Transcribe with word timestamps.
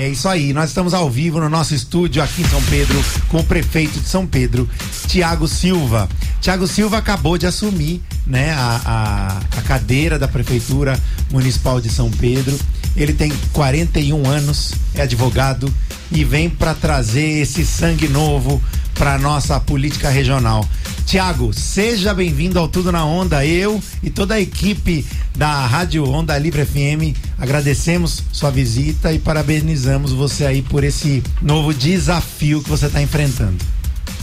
É 0.00 0.08
isso 0.08 0.26
aí, 0.30 0.54
nós 0.54 0.70
estamos 0.70 0.94
ao 0.94 1.10
vivo 1.10 1.38
no 1.40 1.50
nosso 1.50 1.74
estúdio 1.74 2.22
aqui 2.22 2.40
em 2.40 2.48
São 2.48 2.62
Pedro 2.70 3.04
com 3.28 3.40
o 3.40 3.44
prefeito 3.44 4.00
de 4.00 4.08
São 4.08 4.26
Pedro, 4.26 4.66
Tiago 5.06 5.46
Silva. 5.46 6.08
Tiago 6.40 6.66
Silva 6.66 6.96
acabou 6.96 7.36
de 7.36 7.46
assumir 7.46 8.00
né, 8.26 8.50
a, 8.52 8.80
a, 8.82 9.58
a, 9.58 9.62
cadeira 9.62 10.18
da 10.18 10.26
Prefeitura 10.26 10.98
Municipal 11.30 11.82
de 11.82 11.90
São 11.90 12.10
Pedro. 12.10 12.58
Ele 12.96 13.12
tem 13.12 13.30
41 13.52 14.26
anos, 14.26 14.72
é 14.94 15.02
advogado 15.02 15.70
e 16.10 16.24
vem 16.24 16.48
para 16.48 16.72
trazer 16.72 17.42
esse 17.42 17.66
sangue 17.66 18.08
novo 18.08 18.58
para 19.00 19.16
nossa 19.16 19.58
política 19.58 20.10
regional. 20.10 20.68
Tiago, 21.06 21.54
seja 21.54 22.12
bem-vindo 22.12 22.58
ao 22.58 22.68
Tudo 22.68 22.92
na 22.92 23.02
Onda. 23.02 23.46
Eu 23.46 23.82
e 24.02 24.10
toda 24.10 24.34
a 24.34 24.40
equipe 24.40 25.06
da 25.34 25.66
Rádio 25.66 26.06
Onda 26.06 26.36
Livre 26.36 26.66
FM 26.66 27.16
agradecemos 27.38 28.22
sua 28.30 28.50
visita 28.50 29.10
e 29.10 29.18
parabenizamos 29.18 30.12
você 30.12 30.44
aí 30.44 30.60
por 30.60 30.84
esse 30.84 31.22
novo 31.40 31.72
desafio 31.72 32.62
que 32.62 32.68
você 32.68 32.88
está 32.88 33.00
enfrentando. 33.00 33.56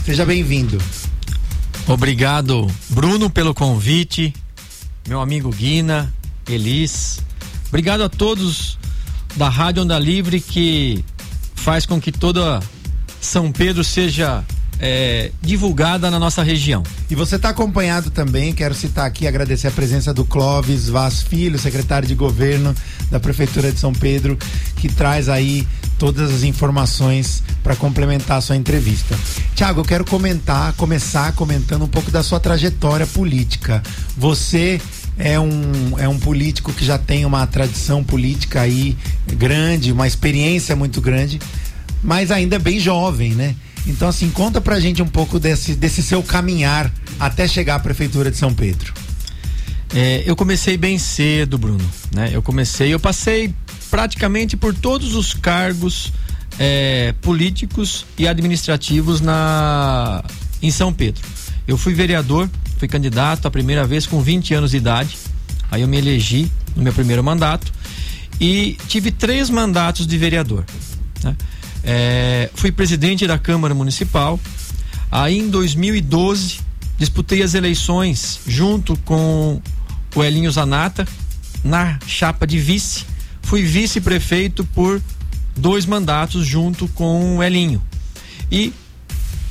Seja 0.04 0.24
bem-vindo. 0.24 0.78
Obrigado, 1.84 2.64
Bruno, 2.88 3.28
pelo 3.28 3.52
convite. 3.52 4.32
Meu 5.08 5.20
amigo 5.20 5.50
Guina, 5.50 6.14
Elis. 6.48 7.18
Obrigado 7.66 8.04
a 8.04 8.08
todos 8.08 8.78
da 9.34 9.48
Rádio 9.48 9.82
Onda 9.82 9.98
Livre 9.98 10.40
que 10.40 11.04
faz 11.56 11.84
com 11.84 12.00
que 12.00 12.12
toda 12.12 12.62
São 13.20 13.50
Pedro 13.50 13.82
seja 13.82 14.44
é, 14.80 15.30
divulgada 15.42 16.10
na 16.10 16.18
nossa 16.18 16.42
região. 16.42 16.82
E 17.10 17.14
você 17.14 17.36
está 17.36 17.48
acompanhado 17.50 18.10
também, 18.10 18.52
quero 18.52 18.74
citar 18.74 19.06
aqui, 19.06 19.26
agradecer 19.26 19.68
a 19.68 19.70
presença 19.70 20.14
do 20.14 20.24
Clóvis 20.24 20.88
Vaz 20.88 21.22
Filho, 21.22 21.58
secretário 21.58 22.06
de 22.06 22.14
governo 22.14 22.74
da 23.10 23.18
Prefeitura 23.18 23.72
de 23.72 23.80
São 23.80 23.92
Pedro, 23.92 24.38
que 24.76 24.88
traz 24.88 25.28
aí 25.28 25.66
todas 25.98 26.32
as 26.32 26.42
informações 26.44 27.42
para 27.62 27.74
complementar 27.74 28.38
a 28.38 28.40
sua 28.40 28.56
entrevista. 28.56 29.18
Tiago, 29.54 29.80
eu 29.80 29.84
quero 29.84 30.04
comentar, 30.04 30.72
começar 30.74 31.32
comentando 31.32 31.84
um 31.84 31.88
pouco 31.88 32.10
da 32.10 32.22
sua 32.22 32.38
trajetória 32.38 33.06
política. 33.06 33.82
Você 34.16 34.80
é 35.18 35.38
um, 35.40 35.98
é 35.98 36.08
um 36.08 36.18
político 36.18 36.72
que 36.72 36.84
já 36.84 36.96
tem 36.96 37.24
uma 37.24 37.44
tradição 37.46 38.04
política 38.04 38.60
aí 38.60 38.96
grande, 39.26 39.90
uma 39.90 40.06
experiência 40.06 40.76
muito 40.76 41.00
grande, 41.00 41.40
mas 42.02 42.30
ainda 42.30 42.56
é 42.56 42.58
bem 42.58 42.78
jovem, 42.78 43.34
né? 43.34 43.56
Então, 43.88 44.06
assim, 44.06 44.30
conta 44.30 44.60
pra 44.60 44.78
gente 44.78 45.02
um 45.02 45.08
pouco 45.08 45.40
desse, 45.40 45.74
desse 45.74 46.02
seu 46.02 46.22
caminhar 46.22 46.92
até 47.18 47.48
chegar 47.48 47.76
à 47.76 47.78
Prefeitura 47.78 48.30
de 48.30 48.36
São 48.36 48.52
Pedro. 48.52 48.92
É, 49.94 50.22
eu 50.26 50.36
comecei 50.36 50.76
bem 50.76 50.98
cedo, 50.98 51.56
Bruno. 51.56 51.84
Né? 52.14 52.30
Eu 52.32 52.42
comecei, 52.42 52.92
eu 52.92 53.00
passei 53.00 53.54
praticamente 53.90 54.56
por 54.56 54.74
todos 54.74 55.14
os 55.14 55.32
cargos 55.32 56.12
é, 56.58 57.14
políticos 57.22 58.04
e 58.18 58.28
administrativos 58.28 59.20
na 59.20 60.22
em 60.60 60.70
São 60.70 60.92
Pedro. 60.92 61.22
Eu 61.66 61.78
fui 61.78 61.94
vereador, 61.94 62.50
fui 62.78 62.88
candidato 62.88 63.46
a 63.46 63.50
primeira 63.50 63.86
vez 63.86 64.06
com 64.06 64.20
20 64.20 64.54
anos 64.54 64.72
de 64.72 64.76
idade. 64.76 65.16
Aí 65.70 65.82
eu 65.82 65.88
me 65.88 65.96
elegi 65.96 66.50
no 66.74 66.82
meu 66.82 66.92
primeiro 66.92 67.22
mandato 67.22 67.72
e 68.40 68.76
tive 68.88 69.10
três 69.10 69.48
mandatos 69.48 70.06
de 70.06 70.18
vereador. 70.18 70.64
Né? 71.22 71.36
É, 71.90 72.50
fui 72.54 72.70
presidente 72.70 73.26
da 73.26 73.38
Câmara 73.38 73.74
Municipal. 73.74 74.38
Aí 75.10 75.38
em 75.38 75.48
2012 75.48 76.60
disputei 76.98 77.42
as 77.42 77.54
eleições 77.54 78.40
junto 78.46 78.94
com 79.06 79.62
o 80.14 80.22
Elinho 80.22 80.52
Zanata 80.52 81.08
na 81.64 81.98
chapa 82.06 82.46
de 82.46 82.58
vice. 82.58 83.06
Fui 83.40 83.62
vice-prefeito 83.62 84.66
por 84.66 85.00
dois 85.56 85.86
mandatos 85.86 86.46
junto 86.46 86.86
com 86.88 87.38
o 87.38 87.42
Elinho. 87.42 87.82
E 88.52 88.70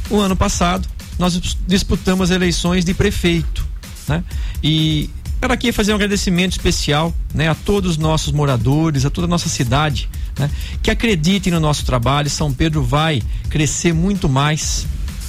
o 0.07 0.19
ano 0.19 0.35
passado 0.35 0.87
nós 1.17 1.41
disputamos 1.65 2.29
as 2.29 2.35
eleições 2.35 2.85
de 2.85 2.93
prefeito, 2.93 3.65
né? 4.07 4.23
E 4.63 5.09
Quero 5.39 5.53
aqui 5.53 5.71
fazer 5.71 5.91
um 5.91 5.95
agradecimento 5.95 6.53
especial 6.53 7.13
né, 7.31 7.47
a 7.47 7.53
todos 7.53 7.91
os 7.91 7.97
nossos 7.97 8.31
moradores, 8.31 9.05
a 9.05 9.09
toda 9.09 9.27
a 9.27 9.29
nossa 9.29 9.47
cidade, 9.47 10.09
né, 10.37 10.49
que 10.81 10.91
acreditem 10.91 11.51
no 11.51 11.59
nosso 11.59 11.85
trabalho. 11.85 12.29
São 12.29 12.51
Pedro 12.53 12.83
vai 12.83 13.21
crescer 13.49 13.93
muito 13.93 14.27
mais. 14.29 14.85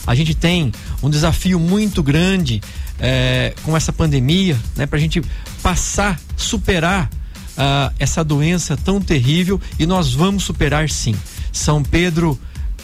A 0.07 0.15
gente 0.15 0.35
tem 0.35 0.73
um 1.03 1.11
desafio 1.11 1.59
muito 1.59 2.03
grande 2.03 2.61
é, 2.99 3.55
com 3.63 3.77
essa 3.77 3.93
pandemia, 3.93 4.59
né, 4.77 4.87
para 4.87 4.99
a 4.99 5.01
gente 5.01 5.23
passar, 5.63 6.19
superar 6.37 7.11
uh, 7.59 7.95
essa 7.99 8.25
doença 8.25 8.77
tão 8.77 9.01
terrível 9.01 9.61
e 9.79 9.87
nós 9.87 10.13
vamos 10.13 10.45
superar 10.45 10.89
sim. 10.89 11.15
São 11.53 11.83
Pedro, 11.83 12.39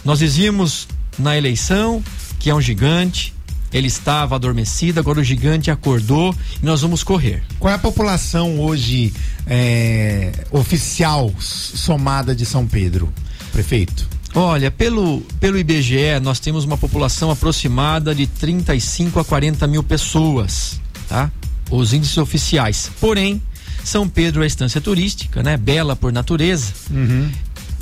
nós 0.04 0.18
dizíamos 0.18 0.88
na 1.18 1.36
eleição 1.36 2.02
que 2.38 2.50
é 2.50 2.54
um 2.54 2.60
gigante, 2.60 3.33
ele 3.74 3.88
estava 3.88 4.36
adormecido, 4.36 5.00
agora 5.00 5.18
o 5.18 5.24
gigante 5.24 5.68
acordou 5.68 6.32
e 6.62 6.64
nós 6.64 6.82
vamos 6.82 7.02
correr. 7.02 7.42
Qual 7.58 7.72
é 7.72 7.74
a 7.74 7.78
população 7.78 8.60
hoje 8.60 9.12
é, 9.48 10.30
oficial 10.52 11.34
somada 11.40 12.36
de 12.36 12.46
São 12.46 12.64
Pedro, 12.68 13.12
prefeito? 13.50 14.08
Olha, 14.32 14.70
pelo, 14.70 15.22
pelo 15.40 15.58
IBGE, 15.58 16.20
nós 16.22 16.38
temos 16.38 16.64
uma 16.64 16.78
população 16.78 17.32
aproximada 17.32 18.14
de 18.14 18.28
35 18.28 19.18
a 19.18 19.24
40 19.24 19.66
mil 19.66 19.82
pessoas, 19.82 20.80
tá? 21.08 21.30
Os 21.68 21.92
índices 21.92 22.18
oficiais. 22.18 22.90
Porém, 23.00 23.42
São 23.82 24.08
Pedro 24.08 24.44
é 24.44 24.46
estância 24.46 24.80
turística, 24.80 25.42
né? 25.42 25.56
Bela 25.56 25.96
por 25.96 26.12
natureza. 26.12 26.72
Uhum. 26.90 27.28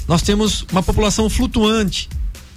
Nós 0.08 0.22
temos 0.22 0.64
uma 0.72 0.82
população 0.82 1.28
flutuante 1.28 2.08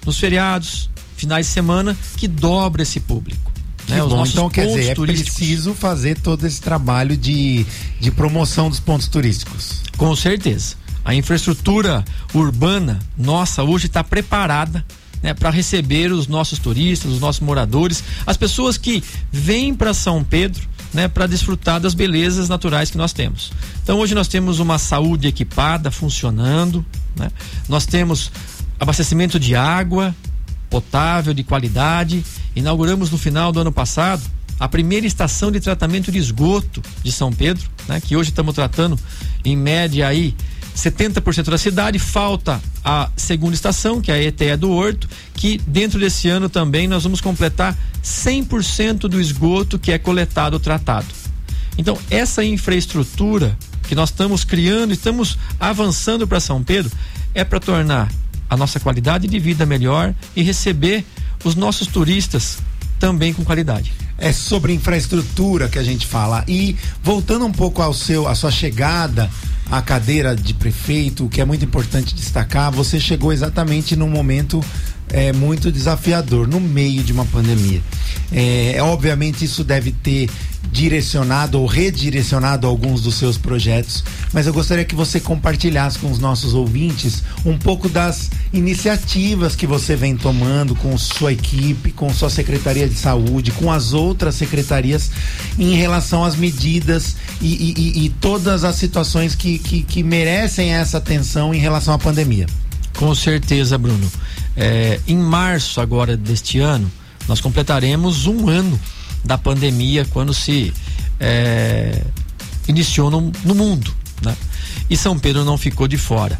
nos 0.04 0.18
feriados, 0.18 0.90
finais 1.16 1.46
de 1.46 1.52
semana 1.52 1.96
que 2.16 2.28
dobra 2.28 2.82
esse 2.82 3.00
público. 3.00 3.52
Né? 3.88 4.00
Bom, 4.02 4.26
então 4.26 4.50
quer 4.50 4.66
dizer, 4.66 4.90
é 4.90 4.94
preciso 4.94 5.72
fazer 5.74 6.18
todo 6.18 6.44
esse 6.46 6.60
trabalho 6.60 7.16
de, 7.16 7.64
de 8.00 8.10
promoção 8.10 8.68
dos 8.68 8.80
pontos 8.80 9.06
turísticos. 9.06 9.82
Com 9.96 10.14
certeza. 10.16 10.74
A 11.04 11.14
infraestrutura 11.14 12.04
urbana 12.34 12.98
nossa 13.16 13.62
hoje 13.62 13.86
está 13.86 14.02
preparada 14.02 14.84
né, 15.22 15.32
para 15.32 15.50
receber 15.50 16.10
os 16.10 16.26
nossos 16.26 16.58
turistas, 16.58 17.12
os 17.12 17.20
nossos 17.20 17.40
moradores, 17.40 18.02
as 18.26 18.36
pessoas 18.36 18.76
que 18.76 19.02
vêm 19.30 19.72
para 19.72 19.94
São 19.94 20.24
Pedro 20.24 20.68
né, 20.92 21.08
para 21.08 21.26
desfrutar 21.26 21.78
das 21.78 21.94
belezas 21.94 22.48
naturais 22.48 22.90
que 22.90 22.96
nós 22.96 23.12
temos. 23.12 23.52
Então 23.82 23.98
hoje 23.98 24.14
nós 24.14 24.28
temos 24.28 24.58
uma 24.58 24.78
saúde 24.78 25.28
equipada, 25.28 25.90
funcionando, 25.90 26.84
né? 27.14 27.30
nós 27.68 27.86
temos 27.86 28.32
abastecimento 28.80 29.38
de 29.38 29.54
água, 29.54 30.14
potável, 30.68 31.32
de 31.32 31.42
qualidade. 31.42 32.24
Inauguramos 32.54 33.10
no 33.10 33.18
final 33.18 33.52
do 33.52 33.60
ano 33.60 33.72
passado 33.72 34.22
a 34.58 34.68
primeira 34.68 35.06
estação 35.06 35.50
de 35.50 35.60
tratamento 35.60 36.10
de 36.10 36.18
esgoto 36.18 36.82
de 37.02 37.12
São 37.12 37.32
Pedro, 37.32 37.68
né, 37.86 38.00
que 38.00 38.16
hoje 38.16 38.30
estamos 38.30 38.54
tratando 38.54 38.98
em 39.44 39.54
média 39.54 40.08
aí 40.08 40.34
70% 40.74 41.50
da 41.50 41.58
cidade, 41.58 41.98
falta 41.98 42.60
a 42.84 43.10
segunda 43.16 43.54
estação, 43.54 44.00
que 44.00 44.10
é 44.10 44.14
a 44.14 44.22
ETE 44.22 44.56
do 44.56 44.70
Horto, 44.70 45.08
que 45.34 45.58
dentro 45.66 45.98
desse 45.98 46.28
ano 46.28 46.48
também 46.48 46.86
nós 46.86 47.02
vamos 47.02 47.20
completar 47.20 47.76
100% 48.04 49.08
do 49.08 49.20
esgoto 49.20 49.78
que 49.78 49.90
é 49.90 49.98
coletado 49.98 50.60
tratado. 50.60 51.06
Então, 51.78 51.98
essa 52.10 52.44
infraestrutura 52.44 53.56
que 53.88 53.94
nós 53.94 54.10
estamos 54.10 54.44
criando, 54.44 54.92
estamos 54.92 55.38
avançando 55.58 56.26
para 56.26 56.40
São 56.40 56.62
Pedro, 56.62 56.92
é 57.34 57.44
para 57.44 57.60
tornar 57.60 58.10
a 58.48 58.56
nossa 58.56 58.80
qualidade 58.80 59.26
de 59.26 59.38
vida 59.38 59.66
melhor 59.66 60.14
e 60.34 60.42
receber 60.42 61.04
os 61.44 61.54
nossos 61.54 61.86
turistas 61.86 62.58
também 62.98 63.32
com 63.32 63.44
qualidade. 63.44 63.92
É 64.18 64.32
sobre 64.32 64.72
infraestrutura 64.72 65.68
que 65.68 65.78
a 65.78 65.82
gente 65.82 66.06
fala. 66.06 66.44
E 66.48 66.76
voltando 67.02 67.44
um 67.44 67.52
pouco 67.52 67.82
ao 67.82 67.92
seu, 67.92 68.26
à 68.26 68.34
sua 68.34 68.50
chegada 68.50 69.30
à 69.70 69.82
cadeira 69.82 70.34
de 70.34 70.54
prefeito, 70.54 71.26
o 71.26 71.28
que 71.28 71.40
é 71.40 71.44
muito 71.44 71.64
importante 71.64 72.14
destacar, 72.14 72.70
você 72.70 73.00
chegou 73.00 73.32
exatamente 73.32 73.96
num 73.96 74.08
momento 74.08 74.62
é, 75.10 75.32
muito 75.32 75.70
desafiador, 75.70 76.46
no 76.46 76.60
meio 76.60 77.02
de 77.02 77.12
uma 77.12 77.24
pandemia. 77.26 77.80
É, 78.32 78.76
obviamente 78.80 79.44
isso 79.44 79.62
deve 79.62 79.92
ter 79.92 80.28
direcionado 80.70 81.60
ou 81.60 81.66
redirecionado 81.66 82.66
alguns 82.66 83.00
dos 83.00 83.14
seus 83.14 83.38
projetos, 83.38 84.04
mas 84.32 84.46
eu 84.46 84.52
gostaria 84.52 84.84
que 84.84 84.94
você 84.94 85.20
compartilhasse 85.20 85.98
com 85.98 86.10
os 86.10 86.18
nossos 86.18 86.54
ouvintes 86.54 87.22
um 87.44 87.56
pouco 87.56 87.88
das 87.88 88.30
iniciativas 88.52 89.54
que 89.54 89.66
você 89.66 89.96
vem 89.96 90.16
tomando 90.16 90.74
com 90.74 90.96
sua 90.98 91.32
equipe, 91.32 91.92
com 91.92 92.12
sua 92.12 92.28
Secretaria 92.28 92.88
de 92.88 92.94
Saúde, 92.94 93.52
com 93.52 93.70
as 93.70 93.92
outras 93.92 94.34
secretarias 94.34 95.10
em 95.58 95.74
relação 95.74 96.24
às 96.24 96.36
medidas 96.36 97.16
e, 97.40 97.72
e, 97.76 98.04
e 98.04 98.10
todas 98.10 98.64
as 98.64 98.76
situações 98.76 99.34
que, 99.34 99.58
que, 99.58 99.82
que 99.82 100.02
merecem 100.02 100.74
essa 100.74 100.98
atenção 100.98 101.54
em 101.54 101.58
relação 101.58 101.94
à 101.94 101.98
pandemia. 101.98 102.46
Com 102.96 103.14
certeza, 103.14 103.76
Bruno. 103.76 104.10
É, 104.56 105.00
em 105.06 105.16
março 105.16 105.80
agora 105.80 106.16
deste 106.16 106.58
ano, 106.58 106.90
nós 107.28 107.40
completaremos 107.40 108.26
um 108.26 108.48
ano 108.48 108.78
da 109.24 109.36
pandemia 109.36 110.06
quando 110.06 110.32
se 110.32 110.72
é, 111.20 112.02
iniciou 112.68 113.10
no, 113.10 113.32
no 113.44 113.54
mundo. 113.54 113.94
Né? 114.22 114.34
E 114.88 114.96
São 114.96 115.18
Pedro 115.18 115.44
não 115.44 115.58
ficou 115.58 115.86
de 115.86 115.98
fora. 115.98 116.38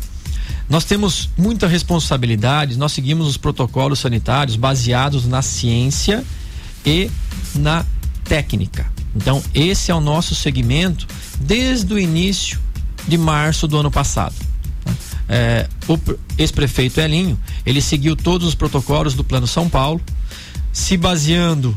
Nós 0.69 0.85
temos 0.85 1.31
muita 1.37 1.69
responsabilidade, 1.69 2.77
nós 2.77 2.93
seguimos 2.93 3.29
os 3.29 3.37
protocolos 3.37 4.01
sanitários 4.01 4.57
baseados 4.57 5.27
na 5.27 5.43
ciência 5.43 6.25
e 6.85 7.11
na 7.55 7.85
técnica. 8.25 8.87
Então, 9.15 9.43
esse 9.55 9.91
é 9.91 9.95
o 9.95 10.01
nosso 10.01 10.35
segmento 10.35 11.07
desde 11.41 11.93
o 11.93 11.99
início 11.99 12.59
de 13.07 13.17
março 13.17 13.69
do 13.69 13.79
ano 13.79 13.91
passado. 13.91 14.35
É, 15.29 15.69
o 15.89 15.99
ex-prefeito 16.39 17.01
Elinho, 17.01 17.39
ele 17.65 17.81
seguiu 17.81 18.15
todos 18.15 18.47
os 18.47 18.55
protocolos 18.55 19.15
do 19.15 19.25
Plano 19.25 19.47
São 19.47 19.69
Paulo, 19.69 20.01
se 20.73 20.97
baseando 20.97 21.77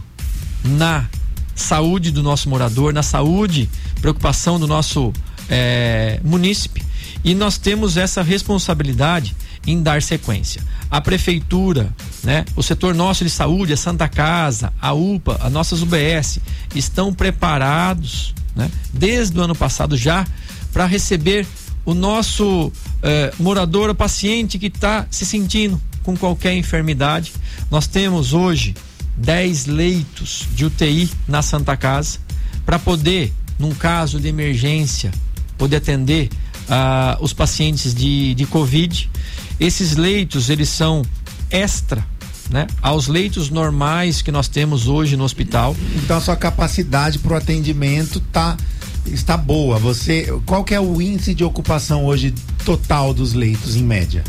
na 0.63 1.07
saúde 1.55 2.11
do 2.11 2.23
nosso 2.23 2.49
morador, 2.49 2.93
na 2.93 3.03
saúde, 3.03 3.69
preocupação 4.01 4.59
do 4.59 4.67
nosso 4.67 5.11
é, 5.49 6.19
munícipe. 6.23 6.83
E 7.23 7.35
nós 7.35 7.57
temos 7.57 7.97
essa 7.97 8.21
responsabilidade 8.21 9.35
em 9.67 9.81
dar 9.81 10.01
sequência. 10.01 10.61
A 10.89 11.01
prefeitura, 11.01 11.93
né, 12.23 12.45
o 12.55 12.63
setor 12.63 12.95
nosso 12.95 13.23
de 13.23 13.29
saúde, 13.29 13.73
a 13.73 13.77
Santa 13.77 14.07
Casa, 14.07 14.71
a 14.81 14.93
UPA, 14.93 15.37
as 15.41 15.51
nossas 15.51 15.81
UBS 15.81 16.39
estão 16.73 17.13
preparados, 17.13 18.33
né, 18.55 18.71
desde 18.93 19.37
o 19.37 19.41
ano 19.41 19.55
passado 19.55 19.97
já 19.97 20.25
para 20.71 20.85
receber 20.85 21.45
o 21.89 21.95
nosso 21.95 22.71
eh, 23.01 23.33
morador, 23.39 23.89
o 23.89 23.95
paciente 23.95 24.59
que 24.59 24.67
está 24.67 25.07
se 25.09 25.25
sentindo 25.25 25.81
com 26.03 26.15
qualquer 26.15 26.53
enfermidade. 26.53 27.33
Nós 27.71 27.87
temos 27.87 28.31
hoje 28.31 28.75
10 29.17 29.65
leitos 29.65 30.47
de 30.53 30.65
UTI 30.65 31.09
na 31.27 31.41
Santa 31.41 31.75
Casa 31.75 32.19
para 32.63 32.77
poder, 32.77 33.33
num 33.57 33.71
caso 33.71 34.19
de 34.19 34.27
emergência, 34.27 35.09
poder 35.57 35.77
atender 35.77 36.29
uh, 36.67 37.23
os 37.23 37.33
pacientes 37.33 37.91
de, 37.95 38.35
de 38.35 38.45
Covid. 38.45 39.09
Esses 39.59 39.95
leitos, 39.95 40.51
eles 40.51 40.69
são 40.69 41.01
extra 41.49 42.05
né, 42.51 42.67
aos 42.83 43.07
leitos 43.07 43.49
normais 43.49 44.21
que 44.21 44.31
nós 44.31 44.47
temos 44.47 44.87
hoje 44.87 45.17
no 45.17 45.23
hospital. 45.23 45.75
Então 45.95 46.17
a 46.17 46.21
sua 46.21 46.35
capacidade 46.35 47.17
para 47.17 47.33
o 47.33 47.35
atendimento 47.35 48.19
tá 48.31 48.55
está 49.13 49.35
boa. 49.37 49.77
Você, 49.79 50.27
qual 50.45 50.63
que 50.63 50.73
é 50.73 50.79
o 50.79 51.01
índice 51.01 51.33
de 51.33 51.43
ocupação 51.43 52.05
hoje 52.05 52.33
total 52.65 53.13
dos 53.13 53.33
leitos 53.33 53.75
em 53.75 53.83
média? 53.83 54.23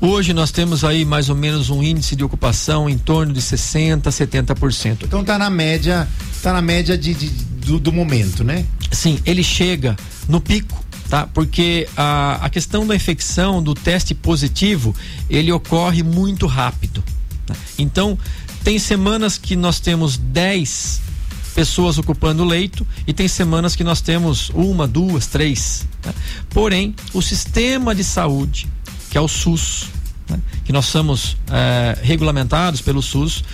Hoje 0.00 0.32
nós 0.32 0.50
temos 0.50 0.82
aí 0.82 1.04
mais 1.04 1.28
ou 1.28 1.36
menos 1.36 1.68
um 1.68 1.82
índice 1.82 2.16
de 2.16 2.24
ocupação 2.24 2.88
em 2.88 2.96
torno 2.96 3.32
de 3.32 3.42
60, 3.42 4.08
70%. 4.08 5.04
Então 5.04 5.22
tá 5.22 5.38
na 5.38 5.50
média, 5.50 6.08
tá 6.42 6.52
na 6.52 6.62
média 6.62 6.96
de, 6.96 7.12
de 7.12 7.28
do, 7.28 7.78
do 7.78 7.92
momento, 7.92 8.42
né? 8.42 8.64
Sim, 8.90 9.18
ele 9.26 9.44
chega 9.44 9.96
no 10.26 10.40
pico 10.40 10.80
tá? 11.10 11.26
Porque 11.26 11.88
a, 11.96 12.38
a 12.40 12.48
questão 12.48 12.86
da 12.86 12.94
infecção, 12.94 13.60
do 13.60 13.74
teste 13.74 14.14
positivo, 14.14 14.94
ele 15.28 15.50
ocorre 15.50 16.04
muito 16.04 16.46
rápido. 16.46 17.02
Tá? 17.44 17.54
Então, 17.76 18.16
tem 18.62 18.78
semanas 18.78 19.36
que 19.36 19.56
nós 19.56 19.80
temos 19.80 20.16
10 20.16 21.00
pessoas 21.50 21.98
ocupando 21.98 22.44
leito 22.44 22.86
e 23.06 23.12
tem 23.12 23.28
semanas 23.28 23.76
que 23.76 23.84
nós 23.84 24.00
temos 24.00 24.50
uma, 24.50 24.86
duas, 24.86 25.26
três. 25.26 25.86
Tá? 26.00 26.12
Porém, 26.50 26.94
o 27.12 27.20
sistema 27.20 27.94
de 27.94 28.04
saúde, 28.04 28.68
que 29.10 29.18
é 29.18 29.20
o 29.20 29.28
SUS, 29.28 29.86
né? 30.28 30.38
que 30.64 30.72
nós 30.72 30.86
somos 30.86 31.36
é, 31.50 31.98
regulamentados 32.02 32.80
pelo 32.80 33.02
SUS, 33.02 33.44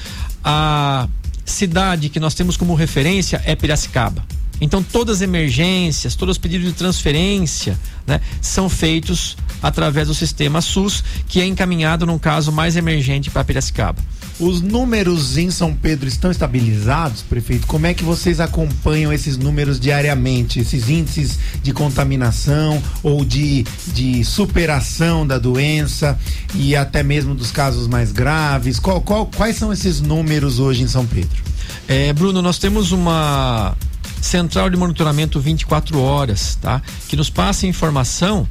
a 0.44 1.08
cidade 1.44 2.08
que 2.08 2.20
nós 2.20 2.34
temos 2.34 2.56
como 2.56 2.74
referência 2.74 3.42
é 3.44 3.54
Piracicaba. 3.54 4.24
Então 4.60 4.82
todas 4.82 5.16
as 5.16 5.22
emergências, 5.22 6.14
todos 6.14 6.34
os 6.34 6.38
pedidos 6.38 6.66
de 6.66 6.72
transferência, 6.72 7.78
né, 8.06 8.20
são 8.40 8.68
feitos 8.68 9.36
através 9.62 10.08
do 10.08 10.14
sistema 10.14 10.60
SUS, 10.60 11.04
que 11.28 11.40
é 11.40 11.46
encaminhado 11.46 12.06
num 12.06 12.18
caso 12.18 12.50
mais 12.50 12.76
emergente 12.76 13.30
para 13.30 13.44
Piracicaba. 13.44 14.02
Os 14.38 14.60
números 14.60 15.38
em 15.38 15.50
São 15.50 15.72
Pedro 15.72 16.06
estão 16.06 16.30
estabilizados, 16.30 17.22
prefeito? 17.22 17.66
Como 17.66 17.86
é 17.86 17.94
que 17.94 18.04
vocês 18.04 18.38
acompanham 18.38 19.10
esses 19.10 19.38
números 19.38 19.80
diariamente, 19.80 20.60
esses 20.60 20.90
índices 20.90 21.38
de 21.62 21.72
contaminação 21.72 22.82
ou 23.02 23.24
de, 23.24 23.64
de 23.94 24.22
superação 24.24 25.26
da 25.26 25.38
doença 25.38 26.18
e 26.54 26.76
até 26.76 27.02
mesmo 27.02 27.34
dos 27.34 27.50
casos 27.50 27.88
mais 27.88 28.12
graves? 28.12 28.78
Qual, 28.78 29.00
qual, 29.00 29.24
quais 29.24 29.56
são 29.56 29.72
esses 29.72 30.02
números 30.02 30.58
hoje 30.58 30.82
em 30.82 30.88
São 30.88 31.06
Pedro? 31.06 31.42
É, 31.88 32.12
Bruno, 32.12 32.42
nós 32.42 32.58
temos 32.58 32.92
uma 32.92 33.74
central 34.20 34.68
de 34.68 34.76
monitoramento 34.76 35.40
24 35.40 35.98
horas, 35.98 36.58
tá? 36.60 36.82
Que 37.08 37.16
nos 37.16 37.30
passa 37.30 37.66
informação 37.66 38.46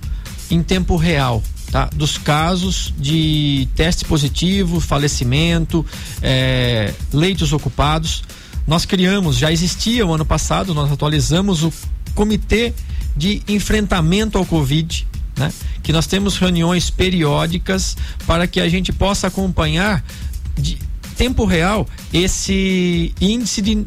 em 0.50 0.64
tempo 0.64 0.96
real, 0.96 1.44
tá? 1.76 1.90
Dos 1.94 2.18
casos 2.18 2.94
de 2.98 3.68
teste 3.76 4.06
positivo, 4.06 4.80
falecimento, 4.80 5.86
é, 6.22 6.94
leitos 7.12 7.52
ocupados. 7.52 8.24
Nós 8.66 8.86
criamos, 8.86 9.36
já 9.36 9.52
existia 9.52 10.06
o 10.06 10.14
ano 10.14 10.26
passado, 10.26 10.74
nós 10.74 10.90
atualizamos 10.90 11.64
o 11.64 11.74
comitê 12.14 12.74
de 13.14 13.42
enfrentamento 13.46 14.38
ao 14.38 14.46
Covid, 14.46 15.06
né? 15.36 15.52
Que 15.84 15.92
nós 15.92 16.08
temos 16.08 16.38
reuniões 16.38 16.90
periódicas 16.90 17.98
para 18.26 18.48
que 18.48 18.62
a 18.62 18.70
gente 18.70 18.94
possa 18.94 19.28
acompanhar 19.28 20.02
de 20.58 20.78
tempo 21.18 21.44
real 21.44 21.86
esse 22.14 23.14
índice 23.20 23.62
de 23.62 23.86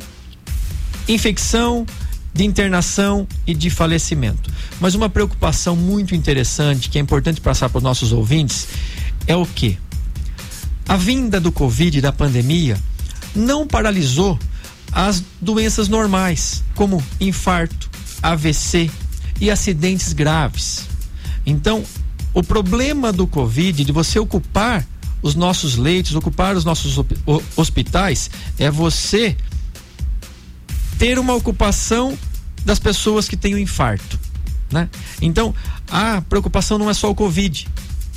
infecção, 1.09 1.87
de 2.33 2.45
internação 2.45 3.27
e 3.47 3.55
de 3.55 3.71
falecimento. 3.71 4.51
Mas 4.81 4.95
uma 4.95 5.09
preocupação 5.09 5.75
muito 5.75 6.15
interessante 6.15 6.89
que 6.89 6.99
é 6.99 7.01
importante 7.01 7.41
passar 7.41 7.69
para 7.69 7.79
os 7.79 7.85
nossos 7.85 8.13
ouvintes 8.13 8.69
é 9.27 9.35
o 9.37 9.45
que? 9.45 9.79
A 10.89 10.97
vinda 10.97 11.41
do 11.41 11.53
Covid, 11.53 12.01
da 12.01 12.13
pandemia, 12.13 12.79
não 13.35 13.67
paralisou 13.67 14.39
as 14.93 15.23
doenças 15.41 15.89
normais, 15.89 16.65
como 16.75 17.03
infarto, 17.21 17.91
AVC 18.23 18.91
e 19.41 19.51
acidentes 19.51 20.13
graves. 20.13 20.87
Então, 21.45 21.85
o 22.33 22.43
problema 22.43 23.13
do 23.13 23.27
Covid, 23.27 23.85
de 23.85 23.93
você 23.93 24.19
ocupar 24.19 24.87
os 25.21 25.35
nossos 25.35 25.77
leitos, 25.77 26.15
ocupar 26.15 26.57
os 26.57 26.65
nossos 26.65 27.05
hospitais, 27.57 28.31
é 28.59 28.71
você 28.71 29.37
ter 30.99 31.19
uma 31.19 31.35
ocupação 31.35 32.17
das 32.65 32.79
pessoas 32.79 33.29
que 33.29 33.37
têm 33.37 33.55
o 33.55 33.59
infarto. 33.59 34.19
Né? 34.71 34.89
Então, 35.23 35.55
a 35.91 36.21
preocupação 36.23 36.77
não 36.77 36.91
é 36.91 36.95
só 36.95 37.11
o 37.11 37.15
Covid. 37.15 37.67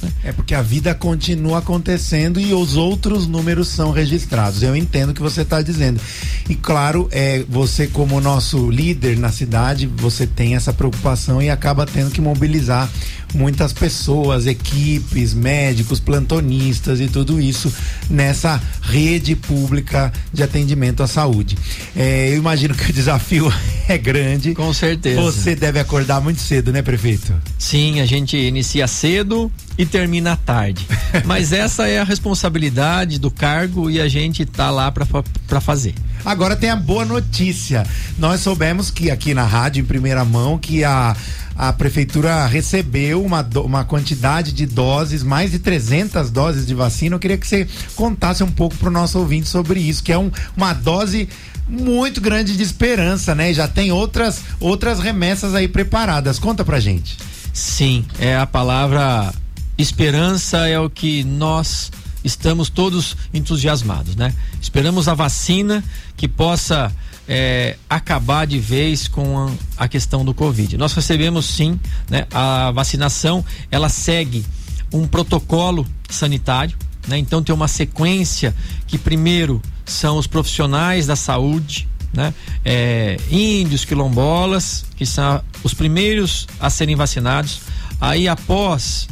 Né? 0.01 0.11
É 0.25 0.31
porque 0.31 0.53
a 0.53 0.61
vida 0.61 0.93
continua 0.93 1.59
acontecendo 1.59 2.39
e 2.39 2.53
os 2.53 2.75
outros 2.75 3.27
números 3.27 3.67
são 3.67 3.91
registrados. 3.91 4.63
Eu 4.63 4.75
entendo 4.75 5.11
o 5.11 5.13
que 5.13 5.21
você 5.21 5.41
está 5.41 5.61
dizendo. 5.61 6.01
E 6.49 6.55
claro, 6.55 7.07
é, 7.11 7.45
você, 7.47 7.87
como 7.87 8.19
nosso 8.19 8.69
líder 8.69 9.17
na 9.17 9.31
cidade, 9.31 9.87
você 9.87 10.27
tem 10.27 10.55
essa 10.55 10.73
preocupação 10.73 11.41
e 11.41 11.49
acaba 11.49 11.85
tendo 11.85 12.11
que 12.11 12.19
mobilizar 12.19 12.89
muitas 13.33 13.73
pessoas, 13.73 14.47
equipes, 14.47 15.33
médicos, 15.33 15.99
plantonistas 15.99 16.99
e 16.99 17.07
tudo 17.07 17.39
isso 17.39 17.71
nessa 18.09 18.61
rede 18.81 19.35
pública 19.35 20.11
de 20.33 20.43
atendimento 20.43 21.03
à 21.03 21.07
saúde. 21.07 21.57
É, 21.95 22.29
eu 22.29 22.37
imagino 22.37 22.73
que 22.75 22.89
o 22.89 22.93
desafio 22.93 23.51
é 23.87 23.97
grande. 23.97 24.53
Com 24.53 24.73
certeza. 24.73 25.21
Você 25.21 25.55
deve 25.55 25.79
acordar 25.79 26.21
muito 26.21 26.41
cedo, 26.41 26.71
né, 26.71 26.81
prefeito? 26.81 27.33
Sim, 27.57 27.99
a 27.99 28.05
gente 28.05 28.37
inicia 28.37 28.87
cedo 28.87 29.51
e 29.77 29.85
termina 29.85 30.35
tarde. 30.35 30.85
Mas 31.25 31.51
essa 31.51 31.87
é 31.87 31.99
a 31.99 32.03
responsabilidade 32.03 33.19
do 33.19 33.31
cargo 33.31 33.89
e 33.89 33.99
a 33.99 34.07
gente 34.07 34.45
tá 34.45 34.69
lá 34.69 34.91
para 34.91 35.61
fazer. 35.61 35.95
Agora 36.23 36.55
tem 36.55 36.69
a 36.69 36.75
boa 36.75 37.03
notícia. 37.03 37.85
Nós 38.17 38.41
soubemos 38.41 38.91
que 38.91 39.09
aqui 39.09 39.33
na 39.33 39.43
rádio, 39.43 39.81
em 39.81 39.85
primeira 39.85 40.23
mão, 40.23 40.57
que 40.57 40.83
a 40.83 41.15
a 41.61 41.71
prefeitura 41.71 42.47
recebeu 42.47 43.23
uma, 43.23 43.47
uma 43.57 43.85
quantidade 43.85 44.51
de 44.51 44.65
doses, 44.65 45.21
mais 45.21 45.51
de 45.51 45.59
300 45.59 46.31
doses 46.31 46.65
de 46.65 46.73
vacina. 46.73 47.13
Eu 47.15 47.19
queria 47.19 47.37
que 47.37 47.47
você 47.47 47.67
contasse 47.95 48.43
um 48.43 48.49
pouco 48.49 48.75
para 48.77 48.89
o 48.89 48.91
nosso 48.91 49.19
ouvinte 49.19 49.47
sobre 49.47 49.79
isso, 49.79 50.03
que 50.03 50.11
é 50.11 50.17
um, 50.17 50.31
uma 50.57 50.73
dose 50.73 51.29
muito 51.69 52.19
grande 52.19 52.57
de 52.57 52.63
esperança, 52.63 53.35
né? 53.35 53.53
Já 53.53 53.67
tem 53.67 53.91
outras 53.91 54.41
outras 54.59 54.99
remessas 54.99 55.53
aí 55.53 55.67
preparadas. 55.67 56.39
Conta 56.39 56.65
pra 56.65 56.79
gente. 56.79 57.15
Sim, 57.53 58.07
é 58.17 58.35
a 58.35 58.47
palavra 58.47 59.31
esperança 59.77 60.67
é 60.67 60.79
o 60.79 60.89
que 60.89 61.23
nós 61.23 61.91
estamos 62.23 62.69
todos 62.69 63.15
entusiasmados, 63.33 64.15
né? 64.15 64.33
Esperamos 64.61 65.07
a 65.07 65.13
vacina 65.13 65.83
que 66.15 66.27
possa 66.27 66.91
é, 67.27 67.77
acabar 67.89 68.45
de 68.45 68.59
vez 68.59 69.07
com 69.07 69.37
a, 69.37 69.85
a, 69.85 69.87
questão 69.87 70.25
do 70.25 70.33
Covid. 70.33 70.77
Nós 70.77 70.93
recebemos 70.93 71.45
sim, 71.45 71.79
né, 72.09 72.27
a 72.31 72.71
vacinação, 72.71 73.43
ela 73.69 73.89
segue 73.89 74.45
um 74.91 75.07
protocolo 75.07 75.87
sanitário, 76.09 76.77
né, 77.07 77.17
então 77.17 77.41
tem 77.41 77.55
uma 77.55 77.67
sequência 77.67 78.53
que 78.85 78.97
primeiro 78.97 79.61
são 79.85 80.17
os 80.17 80.27
profissionais 80.27 81.07
da 81.07 81.15
saúde, 81.15 81.87
né, 82.13 82.33
é, 82.65 83.17
índios, 83.29 83.85
quilombolas, 83.85 84.85
que 84.97 85.05
são 85.05 85.41
os 85.63 85.73
primeiros 85.73 86.47
a 86.59 86.69
serem 86.69 86.95
vacinados. 86.95 87.61
Aí 87.99 88.27
após 88.27 89.07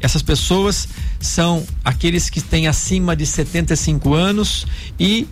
Essas 0.00 0.22
pessoas 0.22 0.88
são 1.24 1.64
aqueles 1.82 2.28
que 2.28 2.40
têm 2.40 2.66
acima 2.66 3.16
de 3.16 3.24
75 3.24 4.12
anos 4.12 4.66
e 5.00 5.26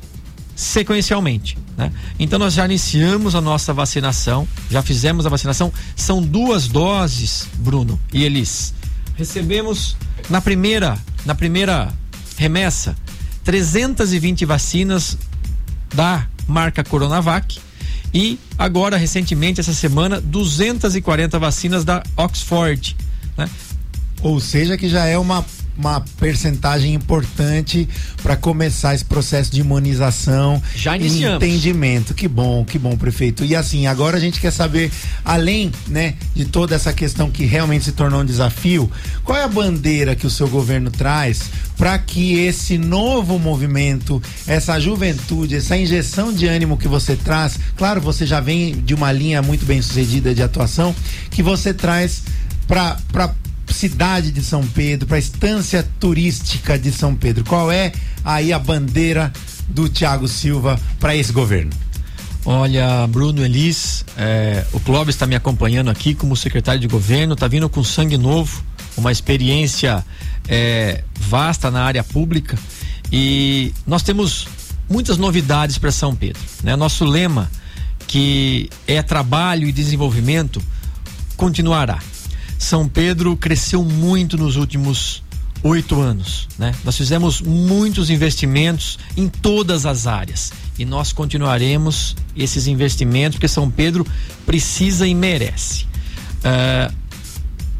sequencialmente. 0.56 1.58
Né? 1.76 1.92
Então 2.18 2.38
nós 2.38 2.54
já 2.54 2.64
iniciamos 2.64 3.34
a 3.34 3.42
nossa 3.42 3.74
vacinação, 3.74 4.48
já 4.70 4.80
fizemos 4.80 5.26
a 5.26 5.28
vacinação. 5.28 5.70
São 5.94 6.22
duas 6.22 6.66
doses, 6.66 7.46
Bruno 7.58 8.00
e 8.10 8.24
Elis. 8.24 8.72
Recebemos 9.16 9.94
na 10.30 10.40
primeira, 10.40 10.98
na 11.26 11.34
primeira 11.34 11.92
remessa 12.38 12.96
320 13.44 14.46
vacinas 14.46 15.18
da 15.94 16.26
marca 16.48 16.82
Coronavac 16.82 17.60
e 18.14 18.38
agora 18.56 18.96
recentemente 18.96 19.60
essa 19.60 19.74
semana 19.74 20.22
240 20.22 21.38
vacinas 21.38 21.84
da 21.84 22.02
Oxford. 22.16 22.96
Né? 23.36 23.48
Ou 24.22 24.40
seja, 24.40 24.78
que 24.78 24.88
já 24.88 25.04
é 25.04 25.18
uma 25.18 25.44
uma 25.76 26.00
percentagem 26.18 26.94
importante 26.94 27.88
para 28.22 28.36
começar 28.36 28.94
esse 28.94 29.04
processo 29.04 29.50
de 29.50 29.60
imunização 29.60 30.62
Já 30.74 30.96
iniciamos. 30.96 31.42
entendimento. 31.42 32.14
Que 32.14 32.28
bom, 32.28 32.64
que 32.64 32.78
bom, 32.78 32.96
prefeito. 32.96 33.44
E 33.44 33.56
assim, 33.56 33.86
agora 33.86 34.16
a 34.16 34.20
gente 34.20 34.40
quer 34.40 34.52
saber, 34.52 34.90
além, 35.24 35.72
né, 35.88 36.14
de 36.34 36.44
toda 36.44 36.74
essa 36.74 36.92
questão 36.92 37.30
que 37.30 37.44
realmente 37.44 37.84
se 37.84 37.92
tornou 37.92 38.20
um 38.20 38.24
desafio, 38.24 38.90
qual 39.24 39.38
é 39.38 39.44
a 39.44 39.48
bandeira 39.48 40.14
que 40.14 40.26
o 40.26 40.30
seu 40.30 40.48
governo 40.48 40.90
traz 40.90 41.42
para 41.76 41.98
que 41.98 42.38
esse 42.38 42.78
novo 42.78 43.38
movimento, 43.38 44.22
essa 44.46 44.78
juventude, 44.78 45.56
essa 45.56 45.76
injeção 45.76 46.32
de 46.32 46.46
ânimo 46.46 46.76
que 46.76 46.86
você 46.86 47.16
traz, 47.16 47.58
claro, 47.76 48.00
você 48.00 48.26
já 48.26 48.40
vem 48.40 48.72
de 48.72 48.94
uma 48.94 49.10
linha 49.10 49.42
muito 49.42 49.64
bem 49.64 49.80
sucedida 49.82 50.34
de 50.34 50.42
atuação, 50.42 50.94
que 51.30 51.42
você 51.42 51.74
traz 51.74 52.22
para 52.66 53.34
cidade 53.72 54.30
de 54.30 54.42
São 54.42 54.66
Pedro, 54.66 55.06
para 55.06 55.16
a 55.16 55.20
estância 55.20 55.86
turística 55.98 56.78
de 56.78 56.92
São 56.92 57.14
Pedro? 57.14 57.44
Qual 57.44 57.70
é 57.70 57.92
aí 58.24 58.52
a 58.52 58.58
bandeira 58.58 59.32
do 59.68 59.88
Tiago 59.88 60.28
Silva 60.28 60.78
para 61.00 61.16
esse 61.16 61.32
governo? 61.32 61.70
Olha, 62.44 63.06
Bruno 63.06 63.44
Elis, 63.44 64.04
é, 64.16 64.66
o 64.72 64.80
Clóvis 64.80 65.14
está 65.14 65.26
me 65.26 65.36
acompanhando 65.36 65.90
aqui 65.90 66.12
como 66.12 66.36
secretário 66.36 66.80
de 66.80 66.88
governo, 66.88 67.34
está 67.34 67.46
vindo 67.46 67.68
com 67.68 67.84
sangue 67.84 68.18
novo, 68.18 68.64
uma 68.96 69.12
experiência 69.12 70.04
é, 70.48 71.04
vasta 71.20 71.70
na 71.70 71.84
área 71.84 72.02
pública 72.02 72.58
e 73.12 73.72
nós 73.86 74.02
temos 74.02 74.48
muitas 74.88 75.18
novidades 75.18 75.78
para 75.78 75.92
São 75.92 76.16
Pedro. 76.16 76.42
Né? 76.64 76.74
Nosso 76.74 77.04
lema, 77.04 77.50
que 78.06 78.68
é 78.86 79.02
trabalho 79.02 79.68
e 79.68 79.72
desenvolvimento, 79.72 80.60
continuará. 81.36 82.00
São 82.62 82.88
Pedro 82.88 83.36
cresceu 83.36 83.82
muito 83.82 84.38
nos 84.38 84.54
últimos 84.54 85.20
oito 85.64 86.00
anos, 86.00 86.48
né? 86.56 86.72
Nós 86.84 86.96
fizemos 86.96 87.40
muitos 87.40 88.08
investimentos 88.08 89.00
em 89.16 89.28
todas 89.28 89.84
as 89.84 90.06
áreas 90.06 90.52
e 90.78 90.84
nós 90.84 91.12
continuaremos 91.12 92.14
esses 92.36 92.68
investimentos 92.68 93.36
porque 93.36 93.48
São 93.48 93.68
Pedro 93.68 94.06
precisa 94.46 95.08
e 95.08 95.14
merece. 95.14 95.86
Uh, 96.38 96.94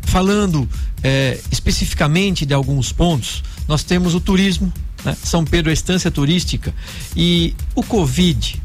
falando 0.03 0.63
uh, 0.63 0.69
especificamente 1.51 2.45
de 2.45 2.53
alguns 2.53 2.93
pontos, 2.93 3.45
nós 3.69 3.85
temos 3.85 4.17
o 4.17 4.21
turismo, 4.21 4.73
né? 5.05 5.17
São 5.23 5.45
Pedro 5.45 5.71
é 5.71 5.73
estância 5.73 6.11
turística 6.11 6.75
e 7.17 7.55
o 7.77 7.85
Covid, 7.85 8.61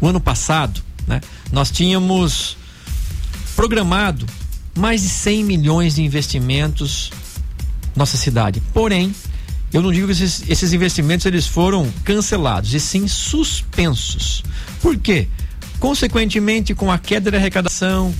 o 0.00 0.08
ano 0.08 0.20
passado, 0.20 0.82
né? 1.06 1.20
Nós 1.52 1.70
tínhamos 1.70 2.56
programado 3.54 4.26
mais 4.76 5.02
de 5.02 5.08
100 5.08 5.44
milhões 5.44 5.94
de 5.94 6.02
investimentos 6.02 7.10
nossa 7.94 8.16
cidade. 8.16 8.62
Porém, 8.72 9.14
eu 9.72 9.82
não 9.82 9.92
digo 9.92 10.06
que 10.06 10.12
esses, 10.12 10.44
esses 10.48 10.72
investimentos 10.72 11.26
eles 11.26 11.46
foram 11.46 11.90
cancelados, 12.04 12.72
e 12.74 12.80
sim 12.80 13.06
suspensos. 13.06 14.42
Por 14.80 14.96
quê? 14.98 15.28
Consequentemente, 15.78 16.74
com 16.74 16.90
a 16.90 16.98
queda 16.98 17.30
da 17.30 17.38
arrecadação, 17.38 18.14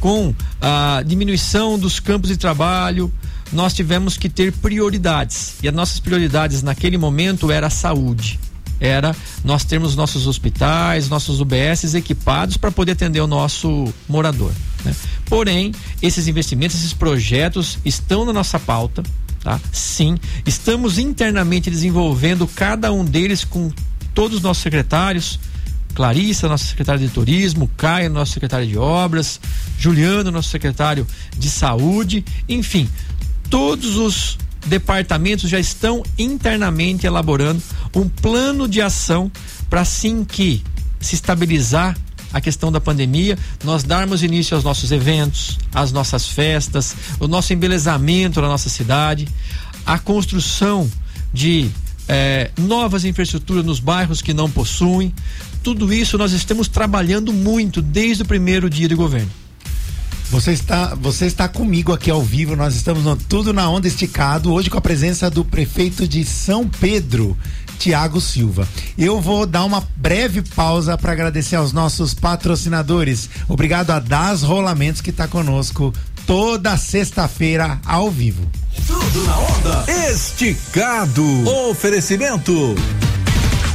com 0.00 0.34
a 0.60 1.02
diminuição 1.06 1.78
dos 1.78 2.00
campos 2.00 2.28
de 2.28 2.36
trabalho, 2.36 3.12
nós 3.52 3.72
tivemos 3.72 4.16
que 4.16 4.28
ter 4.28 4.52
prioridades. 4.52 5.54
E 5.62 5.68
as 5.68 5.74
nossas 5.74 6.00
prioridades 6.00 6.62
naquele 6.62 6.98
momento 6.98 7.50
era 7.50 7.68
a 7.68 7.70
saúde. 7.70 8.38
Era 8.84 9.16
nós 9.42 9.64
termos 9.64 9.96
nossos 9.96 10.26
hospitais, 10.26 11.08
nossos 11.08 11.40
UBSs 11.40 11.96
equipados 11.96 12.58
para 12.58 12.70
poder 12.70 12.92
atender 12.92 13.20
o 13.20 13.26
nosso 13.26 13.90
morador. 14.06 14.52
Né? 14.84 14.94
Porém, 15.24 15.72
esses 16.02 16.28
investimentos, 16.28 16.76
esses 16.76 16.92
projetos 16.92 17.78
estão 17.82 18.26
na 18.26 18.32
nossa 18.32 18.60
pauta, 18.60 19.02
tá? 19.42 19.58
Sim, 19.72 20.18
estamos 20.44 20.98
internamente 20.98 21.70
desenvolvendo 21.70 22.46
cada 22.46 22.92
um 22.92 23.02
deles 23.02 23.42
com 23.42 23.72
todos 24.14 24.36
os 24.36 24.42
nossos 24.42 24.62
secretários. 24.62 25.40
Clarissa, 25.94 26.48
nosso 26.48 26.66
secretário 26.66 27.00
de 27.00 27.08
turismo, 27.08 27.70
Caio, 27.76 28.10
nosso 28.10 28.32
secretário 28.32 28.66
de 28.66 28.76
obras, 28.76 29.40
Juliano, 29.78 30.30
nosso 30.30 30.50
secretário 30.50 31.06
de 31.38 31.48
saúde, 31.48 32.24
enfim, 32.48 32.88
todos 33.48 33.96
os 33.96 34.36
departamentos 34.66 35.48
já 35.48 35.58
estão 35.58 36.02
internamente 36.18 37.06
elaborando 37.06 37.62
um 37.94 38.08
plano 38.08 38.66
de 38.68 38.80
ação 38.80 39.30
para 39.68 39.82
assim 39.82 40.24
que 40.24 40.62
se 41.00 41.14
estabilizar 41.14 41.96
a 42.32 42.40
questão 42.40 42.72
da 42.72 42.80
pandemia, 42.80 43.38
nós 43.62 43.84
darmos 43.84 44.24
início 44.24 44.56
aos 44.56 44.64
nossos 44.64 44.90
eventos, 44.90 45.56
às 45.72 45.92
nossas 45.92 46.26
festas, 46.26 46.96
o 47.20 47.28
nosso 47.28 47.52
embelezamento 47.52 48.40
na 48.40 48.48
nossa 48.48 48.68
cidade, 48.68 49.28
a 49.86 50.00
construção 50.00 50.90
de 51.32 51.70
eh, 52.08 52.50
novas 52.58 53.04
infraestruturas 53.04 53.64
nos 53.64 53.78
bairros 53.78 54.20
que 54.20 54.34
não 54.34 54.50
possuem. 54.50 55.14
Tudo 55.62 55.92
isso 55.92 56.18
nós 56.18 56.32
estamos 56.32 56.66
trabalhando 56.66 57.32
muito 57.32 57.80
desde 57.80 58.24
o 58.24 58.26
primeiro 58.26 58.68
dia 58.68 58.88
de 58.88 58.96
governo. 58.96 59.30
Você 60.30 60.52
está, 60.52 60.94
você 60.94 61.26
está 61.26 61.48
comigo 61.48 61.92
aqui 61.92 62.10
ao 62.10 62.22
vivo, 62.22 62.56
nós 62.56 62.74
estamos 62.74 63.04
no 63.04 63.16
Tudo 63.16 63.52
na 63.52 63.68
Onda 63.68 63.86
Esticado, 63.86 64.52
hoje 64.52 64.70
com 64.70 64.78
a 64.78 64.80
presença 64.80 65.30
do 65.30 65.44
prefeito 65.44 66.08
de 66.08 66.24
São 66.24 66.68
Pedro, 66.68 67.36
Tiago 67.78 68.20
Silva. 68.20 68.66
Eu 68.98 69.20
vou 69.20 69.46
dar 69.46 69.64
uma 69.64 69.86
breve 69.96 70.42
pausa 70.42 70.96
para 70.98 71.12
agradecer 71.12 71.56
aos 71.56 71.72
nossos 71.72 72.14
patrocinadores. 72.14 73.28
Obrigado 73.48 73.90
a 73.90 74.00
Das 74.00 74.42
Rolamentos 74.42 75.00
que 75.00 75.10
está 75.10 75.28
conosco 75.28 75.92
toda 76.26 76.76
sexta-feira 76.76 77.80
ao 77.84 78.10
vivo. 78.10 78.50
Tudo 78.86 79.22
na 79.24 79.38
Onda 79.38 79.84
Esticado. 80.10 81.24
Oferecimento. 81.70 82.74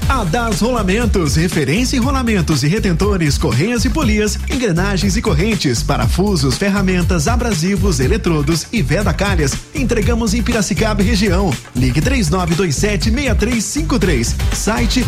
A 0.09 0.23
Das 0.23 0.59
Rolamentos, 0.59 1.35
referência 1.35 1.95
em 1.95 1.99
rolamentos 1.99 2.63
e 2.63 2.67
retentores, 2.67 3.37
correias 3.37 3.85
e 3.85 3.91
polias, 3.91 4.39
engrenagens 4.49 5.15
e 5.15 5.21
correntes, 5.21 5.83
parafusos, 5.83 6.57
ferramentas, 6.57 7.27
abrasivos, 7.27 7.99
eletrodos 7.99 8.65
e 8.73 8.81
veda 8.81 9.13
calhas. 9.13 9.53
Entregamos 9.73 10.33
em 10.33 10.41
Piracicaba 10.41 11.03
e 11.03 11.05
região. 11.05 11.53
Ligue 11.75 12.01
3927-6353. 12.01 14.33
Site 14.51 15.05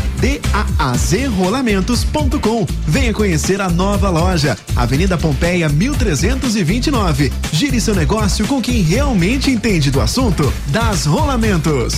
daazrolamentos.com. 0.77 2.67
Venha 2.88 3.12
conhecer 3.12 3.60
a 3.60 3.72
nova 3.72 4.12
loja. 4.12 4.55
Avenida 4.75 5.17
Pompeia 5.17 5.67
1329. 5.67 7.34
Gire 7.51 7.81
seu 7.81 7.96
negócio 7.96 8.46
com 8.46 8.62
quem 8.62 8.84
realmente 8.84 9.50
entende 9.50 9.89
do 9.89 10.00
assunto. 10.00 10.53
Das 10.67 11.08
Rolamentos. 11.08 11.96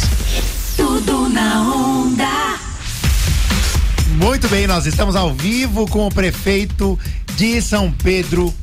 Tudo 0.77 1.27
na 1.27 1.69
onda. 1.69 2.52
Muito 4.13 4.47
bem, 4.47 4.67
nós 4.67 4.85
estamos 4.85 5.15
ao 5.15 5.33
vivo 5.33 5.87
com 5.87 6.05
o 6.05 6.11
prefeito 6.11 6.99
de 7.35 7.59
São 7.59 7.91
Pedro, 7.91 8.53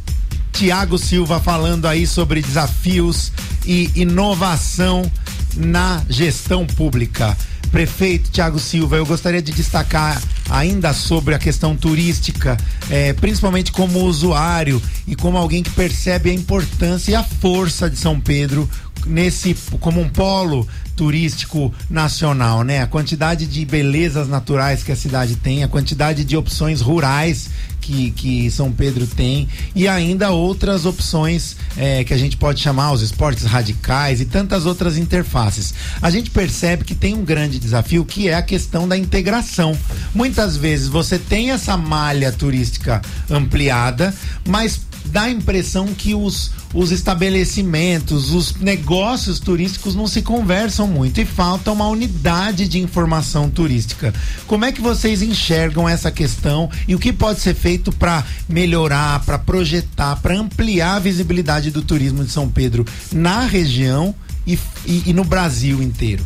Tiago 0.52 0.97
Silva, 0.97 1.40
falando 1.40 1.87
aí 1.88 2.07
sobre 2.07 2.40
desafios 2.40 3.33
e 3.66 3.90
inovação 3.97 5.11
na 5.57 6.02
gestão 6.09 6.64
pública. 6.64 7.37
Prefeito 7.73 8.30
Tiago 8.30 8.61
Silva, 8.61 8.97
eu 8.97 9.04
gostaria 9.04 9.42
de 9.42 9.50
destacar 9.50 10.23
ainda 10.49 10.92
sobre 10.92 11.35
a 11.35 11.38
questão 11.38 11.76
turística, 11.76 12.57
eh, 12.88 13.12
principalmente 13.14 13.73
como 13.73 14.04
usuário 14.04 14.80
e 15.07 15.16
como 15.16 15.37
alguém 15.37 15.64
que 15.64 15.71
percebe 15.71 16.30
a 16.30 16.35
importância 16.35 17.11
e 17.11 17.14
a 17.16 17.25
força 17.25 17.90
de 17.90 17.97
São 17.97 18.21
Pedro 18.21 18.69
nesse 19.07 19.54
como 19.80 20.00
um 20.00 20.09
polo 20.09 20.66
turístico 21.00 21.73
nacional, 21.88 22.62
né? 22.62 22.83
A 22.83 22.87
quantidade 22.87 23.47
de 23.47 23.64
belezas 23.64 24.28
naturais 24.28 24.83
que 24.83 24.92
a 24.92 24.97
cidade 24.97 25.35
tem, 25.35 25.64
a 25.64 25.69
quantidade 25.69 26.26
de 26.26 26.37
opções 26.37 26.83
rurais 26.83 27.49
que, 27.80 28.11
que 28.11 28.50
São 28.50 28.71
Pedro 28.71 29.07
tem 29.07 29.49
e 29.75 29.88
ainda 29.88 30.28
outras 30.30 30.85
opções 30.85 31.57
é, 31.75 32.04
que 32.04 32.12
a 32.12 32.19
gente 32.19 32.37
pode 32.37 32.61
chamar 32.61 32.92
os 32.92 33.00
esportes 33.00 33.45
radicais 33.45 34.21
e 34.21 34.26
tantas 34.26 34.66
outras 34.66 34.99
interfaces. 34.99 35.73
A 36.02 36.11
gente 36.11 36.30
percebe 36.30 36.85
que 36.85 36.95
tem 36.95 37.14
um 37.14 37.25
grande 37.25 37.59
desafio 37.59 38.04
que 38.04 38.28
é 38.28 38.35
a 38.35 38.42
questão 38.42 38.87
da 38.87 38.95
integração. 38.95 39.75
Muitas 40.14 40.54
vezes 40.54 40.87
você 40.87 41.19
tem 41.19 41.50
essa 41.50 41.78
malha 41.78 42.30
turística 42.30 43.00
ampliada, 43.30 44.14
mas 44.47 44.83
dá 45.10 45.22
a 45.22 45.30
impressão 45.30 45.86
que 45.88 46.14
os, 46.14 46.52
os 46.72 46.92
estabelecimentos, 46.92 48.32
os 48.32 48.54
negócios 48.54 49.40
turísticos 49.40 49.94
não 49.94 50.06
se 50.06 50.22
conversam 50.22 50.86
muito 50.86 51.20
e 51.20 51.24
falta 51.24 51.72
uma 51.72 51.86
unidade 51.88 52.68
de 52.68 52.78
informação 52.78 53.50
turística. 53.50 54.14
Como 54.46 54.64
é 54.64 54.72
que 54.72 54.80
vocês 54.80 55.20
enxergam 55.22 55.88
essa 55.88 56.10
questão 56.10 56.70
e 56.86 56.94
o 56.94 56.98
que 56.98 57.12
pode 57.12 57.40
ser 57.40 57.54
feito 57.54 57.92
para 57.92 58.24
melhorar, 58.48 59.24
para 59.24 59.38
projetar, 59.38 60.16
para 60.16 60.38
ampliar 60.38 60.96
a 60.96 61.00
visibilidade 61.00 61.70
do 61.70 61.82
turismo 61.82 62.24
de 62.24 62.30
São 62.30 62.48
Pedro 62.48 62.86
na 63.12 63.44
região 63.44 64.14
e, 64.46 64.58
e, 64.86 65.02
e 65.06 65.12
no 65.12 65.24
Brasil 65.24 65.82
inteiro? 65.82 66.24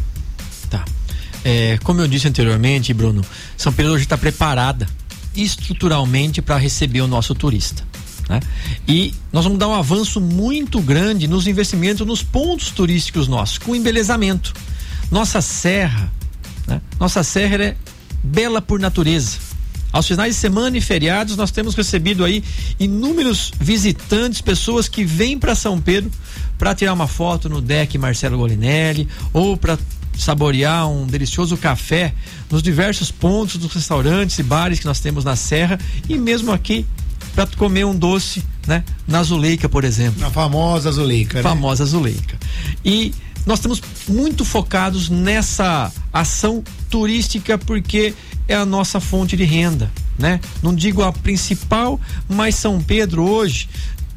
Tá. 0.68 0.84
É, 1.44 1.78
como 1.82 2.00
eu 2.00 2.08
disse 2.08 2.28
anteriormente, 2.28 2.92
Bruno, 2.94 3.24
São 3.56 3.72
Pedro 3.72 3.92
hoje 3.92 4.04
está 4.04 4.16
preparada 4.16 4.86
estruturalmente 5.36 6.40
para 6.40 6.56
receber 6.56 7.00
o 7.00 7.08
nosso 7.08 7.34
turista. 7.34 7.82
Né? 8.28 8.40
E 8.88 9.14
nós 9.33 9.45
vamos 9.45 9.59
dar 9.59 9.69
um 9.69 9.75
avanço 9.75 10.21
muito 10.21 10.81
grande 10.81 11.28
nos 11.28 11.47
investimentos 11.47 12.07
nos 12.07 12.23
pontos 12.23 12.71
turísticos 12.71 13.28
nossos, 13.28 13.59
com 13.59 13.75
embelezamento. 13.75 14.54
Nossa 15.11 15.40
serra, 15.40 16.12
né? 16.66 16.81
nossa 16.99 17.23
serra 17.23 17.62
é 17.62 17.76
bela 18.23 18.62
por 18.62 18.81
natureza. 18.81 19.38
Aos 19.93 20.09
finais 20.09 20.35
de 20.35 20.40
semana 20.40 20.76
e 20.76 20.81
feriados, 20.81 21.37
nós 21.37 21.52
temos 21.52 21.76
recebido 21.76 22.25
aí 22.25 22.43
inúmeros 22.81 23.52
visitantes, 23.61 24.40
pessoas 24.40 24.88
que 24.88 25.04
vêm 25.04 25.38
para 25.38 25.54
São 25.54 25.81
Pedro 25.81 26.11
para 26.59 26.75
tirar 26.75 26.93
uma 26.93 27.07
foto 27.07 27.49
no 27.49 27.61
deck 27.61 27.97
Marcelo 27.97 28.38
Golinelli 28.38 29.07
ou 29.33 29.57
para 29.57 29.78
saborear 30.19 30.88
um 30.88 31.07
delicioso 31.07 31.57
café 31.57 32.12
nos 32.50 32.62
diversos 32.62 33.11
pontos 33.11 33.57
dos 33.57 33.73
restaurantes 33.73 34.38
e 34.38 34.43
bares 34.43 34.81
que 34.81 34.87
nós 34.87 34.99
temos 34.99 35.25
na 35.25 35.37
Serra 35.37 35.78
e 36.09 36.16
mesmo 36.16 36.50
aqui 36.52 36.85
para 37.34 37.46
comer 37.56 37.84
um 37.84 37.94
doce, 37.94 38.44
né? 38.66 38.84
Na 39.06 39.22
Zuleika, 39.22 39.68
por 39.68 39.84
exemplo. 39.84 40.20
Na 40.20 40.30
famosa 40.30 40.90
Zuleika, 40.92 41.38
né? 41.38 41.42
Famosa 41.42 41.84
Zuleika. 41.84 42.38
E 42.84 43.12
nós 43.46 43.58
estamos 43.58 43.82
muito 44.08 44.44
focados 44.44 45.08
nessa 45.08 45.92
ação 46.12 46.62
turística 46.88 47.58
porque 47.58 48.14
é 48.48 48.54
a 48.54 48.64
nossa 48.64 49.00
fonte 49.00 49.36
de 49.36 49.44
renda, 49.44 49.90
né? 50.18 50.40
Não 50.62 50.74
digo 50.74 51.02
a 51.02 51.12
principal, 51.12 52.00
mas 52.28 52.54
São 52.54 52.80
Pedro 52.80 53.28
hoje 53.28 53.68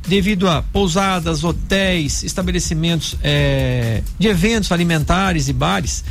devido 0.08 0.48
a 0.48 0.62
pousadas, 0.62 1.44
hotéis, 1.44 2.24
estabelecimentos 2.24 3.18
é, 3.22 4.02
de 4.18 4.28
eventos 4.28 4.72
alimentares 4.72 5.50
e 5.50 5.54
bares, 5.54 6.04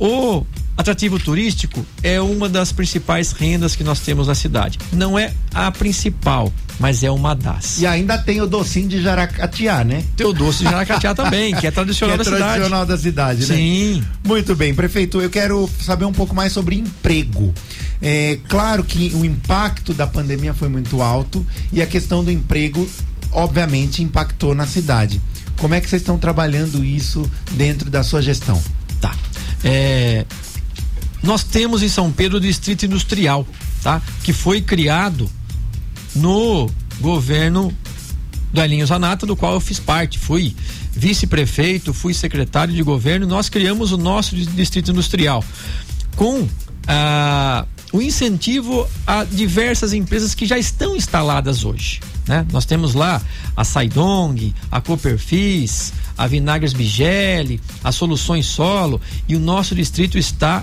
o 0.00 0.46
atrativo 0.76 1.18
turístico 1.18 1.84
é 2.02 2.18
uma 2.20 2.48
das 2.48 2.72
principais 2.72 3.32
rendas 3.32 3.76
que 3.76 3.84
nós 3.84 4.00
temos 4.00 4.28
na 4.28 4.34
cidade. 4.34 4.78
Não 4.92 5.18
é 5.18 5.34
a 5.52 5.70
principal, 5.70 6.50
mas 6.78 7.04
é 7.04 7.10
uma 7.10 7.34
das. 7.34 7.78
E 7.78 7.86
ainda 7.86 8.16
tem 8.16 8.40
o 8.40 8.46
docinho 8.46 8.88
de 8.88 9.02
Jaracatiá, 9.02 9.84
né? 9.84 10.02
Tem 10.16 10.26
o 10.26 10.32
doce 10.32 10.64
de 10.64 10.64
Jaracatiá 10.64 11.14
também, 11.14 11.54
que 11.54 11.66
é 11.66 11.70
tradicional 11.70 12.16
que 12.16 12.22
é 12.22 12.24
da 12.24 12.36
tradicional 12.36 12.80
cidade. 12.80 12.88
da 12.88 12.96
cidade, 12.98 13.40
né? 13.46 13.56
Sim. 13.56 14.02
Muito 14.24 14.56
bem, 14.56 14.74
prefeito, 14.74 15.20
eu 15.20 15.28
quero 15.28 15.68
saber 15.80 16.06
um 16.06 16.12
pouco 16.12 16.34
mais 16.34 16.50
sobre 16.52 16.76
emprego. 16.76 17.52
É 18.00 18.38
claro 18.48 18.82
que 18.82 19.12
o 19.14 19.22
impacto 19.22 19.92
da 19.92 20.06
pandemia 20.06 20.54
foi 20.54 20.70
muito 20.70 21.02
alto 21.02 21.46
e 21.70 21.82
a 21.82 21.86
questão 21.86 22.24
do 22.24 22.30
emprego 22.30 22.88
obviamente 23.32 24.02
impactou 24.02 24.54
na 24.54 24.66
cidade. 24.66 25.20
Como 25.58 25.74
é 25.74 25.80
que 25.80 25.90
vocês 25.90 26.00
estão 26.00 26.16
trabalhando 26.18 26.82
isso 26.82 27.30
dentro 27.52 27.90
da 27.90 28.02
sua 28.02 28.22
gestão? 28.22 28.60
Tá. 28.98 29.14
É, 29.64 30.24
nós 31.22 31.44
temos 31.44 31.82
em 31.82 31.88
São 31.88 32.10
Pedro 32.10 32.38
o 32.38 32.40
Distrito 32.40 32.86
Industrial, 32.86 33.46
tá? 33.82 34.00
Que 34.22 34.32
foi 34.32 34.60
criado 34.60 35.30
no 36.14 36.68
governo 37.00 37.72
do 38.52 38.60
Elinho 38.60 38.86
Zanata, 38.86 39.26
do 39.26 39.36
qual 39.36 39.54
eu 39.54 39.60
fiz 39.60 39.78
parte. 39.78 40.18
Fui 40.18 40.54
vice-prefeito, 40.92 41.94
fui 41.94 42.14
secretário 42.14 42.74
de 42.74 42.82
governo. 42.82 43.26
Nós 43.26 43.48
criamos 43.48 43.92
o 43.92 43.96
nosso 43.96 44.34
Distrito 44.34 44.90
Industrial 44.90 45.44
com 46.16 46.48
ah, 46.86 47.64
o 47.92 48.00
incentivo 48.00 48.88
a 49.06 49.24
diversas 49.24 49.92
empresas 49.92 50.34
que 50.34 50.46
já 50.46 50.58
estão 50.58 50.96
instaladas 50.96 51.64
hoje. 51.64 52.00
Né? 52.26 52.46
Nós 52.52 52.64
temos 52.64 52.94
lá 52.94 53.20
a 53.56 53.64
Saidong, 53.64 54.54
a 54.70 54.80
Cooperfis, 54.80 55.92
a 56.16 56.26
Vinagres 56.26 56.72
Bigeli, 56.72 57.60
a 57.82 57.90
Soluções 57.90 58.46
Solo 58.46 59.00
e 59.28 59.34
o 59.34 59.40
nosso 59.40 59.74
distrito 59.74 60.18
está 60.18 60.62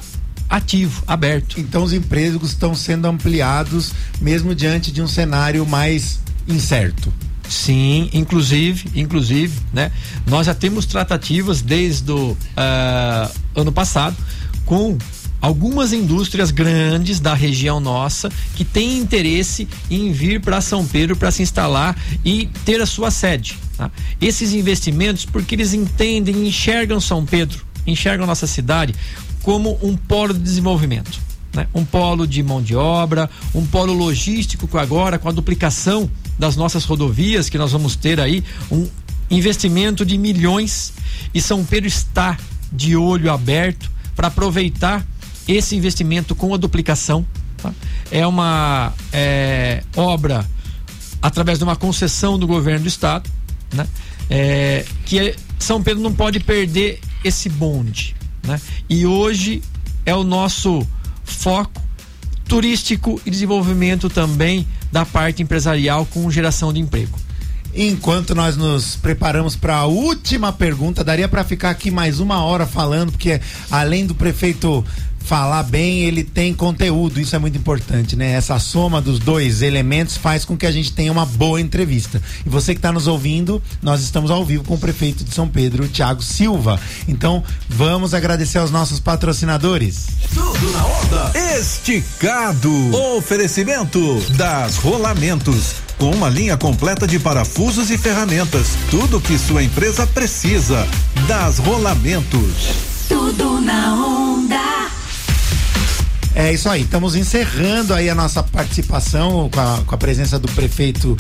ativo, 0.49 1.03
aberto. 1.05 1.59
Então 1.59 1.83
os 1.83 1.93
empregos 1.93 2.51
estão 2.51 2.73
sendo 2.73 3.07
ampliados 3.07 3.91
mesmo 4.21 4.55
diante 4.55 4.91
de 4.91 5.01
um 5.01 5.07
cenário 5.07 5.65
mais 5.65 6.19
incerto. 6.47 7.11
Sim, 7.49 8.09
inclusive, 8.13 8.89
inclusive, 8.93 9.57
né? 9.73 9.91
Nós 10.25 10.47
já 10.47 10.53
temos 10.53 10.85
tratativas 10.85 11.61
desde 11.61 12.11
o 12.11 12.31
uh, 12.31 13.31
ano 13.55 13.71
passado 13.71 14.17
com 14.65 14.97
algumas 15.41 15.93
indústrias 15.93 16.52
grandes 16.52 17.19
da 17.19 17.34
região 17.34 17.80
nossa 17.80 18.30
que 18.56 18.65
têm 18.65 18.97
interesse 18.97 19.67
em 19.89 20.12
vir 20.12 20.41
para 20.41 20.62
São 20.62 20.86
Pedro 20.86 21.15
para 21.15 21.32
se 21.32 21.43
instalar 21.43 21.95
e 22.26 22.50
ter 22.65 22.82
a 22.82 22.86
sua 22.86 23.12
sede. 23.12 23.58
Tá? 23.78 23.91
Esses 24.19 24.54
investimentos, 24.54 25.26
porque 25.26 25.56
eles 25.56 25.73
entendem, 25.73 26.47
enxergam 26.47 27.00
São 27.00 27.26
Pedro, 27.26 27.63
enxergam 27.86 28.26
nossa 28.26 28.47
cidade 28.47 28.93
como 29.41 29.78
um 29.82 29.95
polo 29.95 30.34
de 30.34 30.39
desenvolvimento. 30.39 31.19
Né? 31.54 31.67
Um 31.73 31.86
polo 31.86 32.28
de 32.28 32.41
mão 32.43 32.62
de 32.62 32.76
obra, 32.76 33.30
um 33.54 33.65
polo 33.65 33.93
logístico 33.93 34.78
agora, 34.78 35.17
com 35.17 35.30
a 35.30 35.32
duplicação 35.32 36.10
das 36.38 36.56
nossas 36.56 36.84
rodovias, 36.84 37.50
que 37.50 37.58
nós 37.58 37.71
vamos 37.71 37.95
ter 37.95 38.19
aí 38.19 38.43
um 38.71 38.88
investimento 39.30 40.06
de 40.06 40.17
milhões 40.17 40.93
e 41.34 41.41
São 41.41 41.63
Pedro 41.63 41.88
está 41.88 42.38
de 42.71 42.95
olho 42.95 43.32
aberto 43.32 43.89
para 44.15 44.28
aproveitar 44.28 45.06
esse 45.47 45.75
investimento 45.75 46.36
com 46.36 46.53
a 46.53 46.57
duplicação. 46.57 47.25
Tá? 47.57 47.73
É 48.12 48.25
uma 48.25 48.93
é, 49.12 49.83
obra 49.95 50.45
através 51.21 51.57
de 51.57 51.63
uma 51.63 51.75
concessão 51.75 52.38
do 52.38 52.45
governo 52.45 52.81
do 52.81 52.88
estado, 52.88 53.29
né? 53.73 53.88
É, 54.29 54.86
que 55.05 55.19
é, 55.19 55.36
São 55.57 55.81
Pedro 55.81 56.03
não 56.03 56.13
pode 56.13 56.39
perder 56.39 56.99
esse 57.23 57.49
bonde, 57.49 58.15
né? 58.45 58.60
E 58.89 59.05
hoje 59.05 59.63
é 60.05 60.13
o 60.13 60.23
nosso 60.23 60.86
foco 61.23 61.81
turístico 62.47 63.21
e 63.25 63.31
desenvolvimento 63.31 64.10
também 64.10 64.65
da 64.91 65.05
parte 65.05 65.43
empresarial 65.43 66.05
com 66.05 66.29
geração 66.31 66.71
de 66.71 66.79
emprego. 66.79 67.17
Enquanto 67.79 68.33
nós 68.33 68.57
nos 68.57 68.95
preparamos 68.95 69.55
para 69.55 69.75
a 69.75 69.85
última 69.85 70.51
pergunta, 70.51 71.03
daria 71.03 71.27
para 71.27 71.43
ficar 71.43 71.69
aqui 71.69 71.91
mais 71.91 72.19
uma 72.19 72.43
hora 72.43 72.65
falando, 72.65 73.11
porque 73.11 73.39
além 73.69 74.03
do 74.03 74.15
prefeito 74.15 74.83
falar 75.19 75.61
bem, 75.61 75.99
ele 75.99 76.23
tem 76.23 76.55
conteúdo, 76.55 77.19
isso 77.19 77.35
é 77.35 77.39
muito 77.39 77.55
importante, 77.55 78.15
né? 78.15 78.31
Essa 78.31 78.57
soma 78.57 78.99
dos 78.99 79.19
dois 79.19 79.61
elementos 79.61 80.17
faz 80.17 80.43
com 80.43 80.57
que 80.57 80.65
a 80.65 80.71
gente 80.71 80.91
tenha 80.91 81.11
uma 81.11 81.25
boa 81.25 81.61
entrevista. 81.61 82.19
E 82.43 82.49
você 82.49 82.73
que 82.73 82.79
está 82.79 82.91
nos 82.91 83.05
ouvindo, 83.05 83.61
nós 83.79 84.01
estamos 84.01 84.31
ao 84.31 84.43
vivo 84.43 84.63
com 84.63 84.73
o 84.73 84.79
prefeito 84.79 85.23
de 85.23 85.31
São 85.31 85.47
Pedro, 85.47 85.87
Tiago 85.87 86.23
Silva. 86.23 86.79
Então, 87.07 87.43
vamos 87.69 88.15
agradecer 88.15 88.57
aos 88.57 88.71
nossos 88.71 88.99
patrocinadores. 88.99 90.07
Tudo 90.33 90.71
na 90.71 90.85
onda. 90.87 91.31
Esticado. 91.59 92.71
Oferecimento 93.17 94.19
das 94.35 94.77
Rolamentos 94.77 95.87
com 95.97 96.12
uma 96.12 96.29
linha 96.29 96.55
completa 96.55 97.07
de 97.07 97.19
parafusos 97.19 97.89
e 97.89 97.97
ferramentas. 97.97 98.77
Tudo 98.89 99.19
que 99.19 99.38
sua 99.38 99.63
empresa 99.63 100.05
precisa. 100.05 100.88
Das 101.27 101.57
Rolamentos. 101.57 102.69
Tudo 103.07 103.60
na 103.62 103.95
onda. 103.95 104.88
É 106.36 106.53
isso 106.53 106.69
aí, 106.69 106.83
estamos 106.83 107.15
encerrando 107.15 107.95
aí 107.95 108.10
a 108.12 108.15
nossa 108.15 108.43
participação 108.43 109.49
com 109.51 109.60
a, 109.60 109.81
com 109.86 109.95
a 109.95 109.97
presença 109.97 110.38
do 110.38 110.47
prefeito 110.51 111.17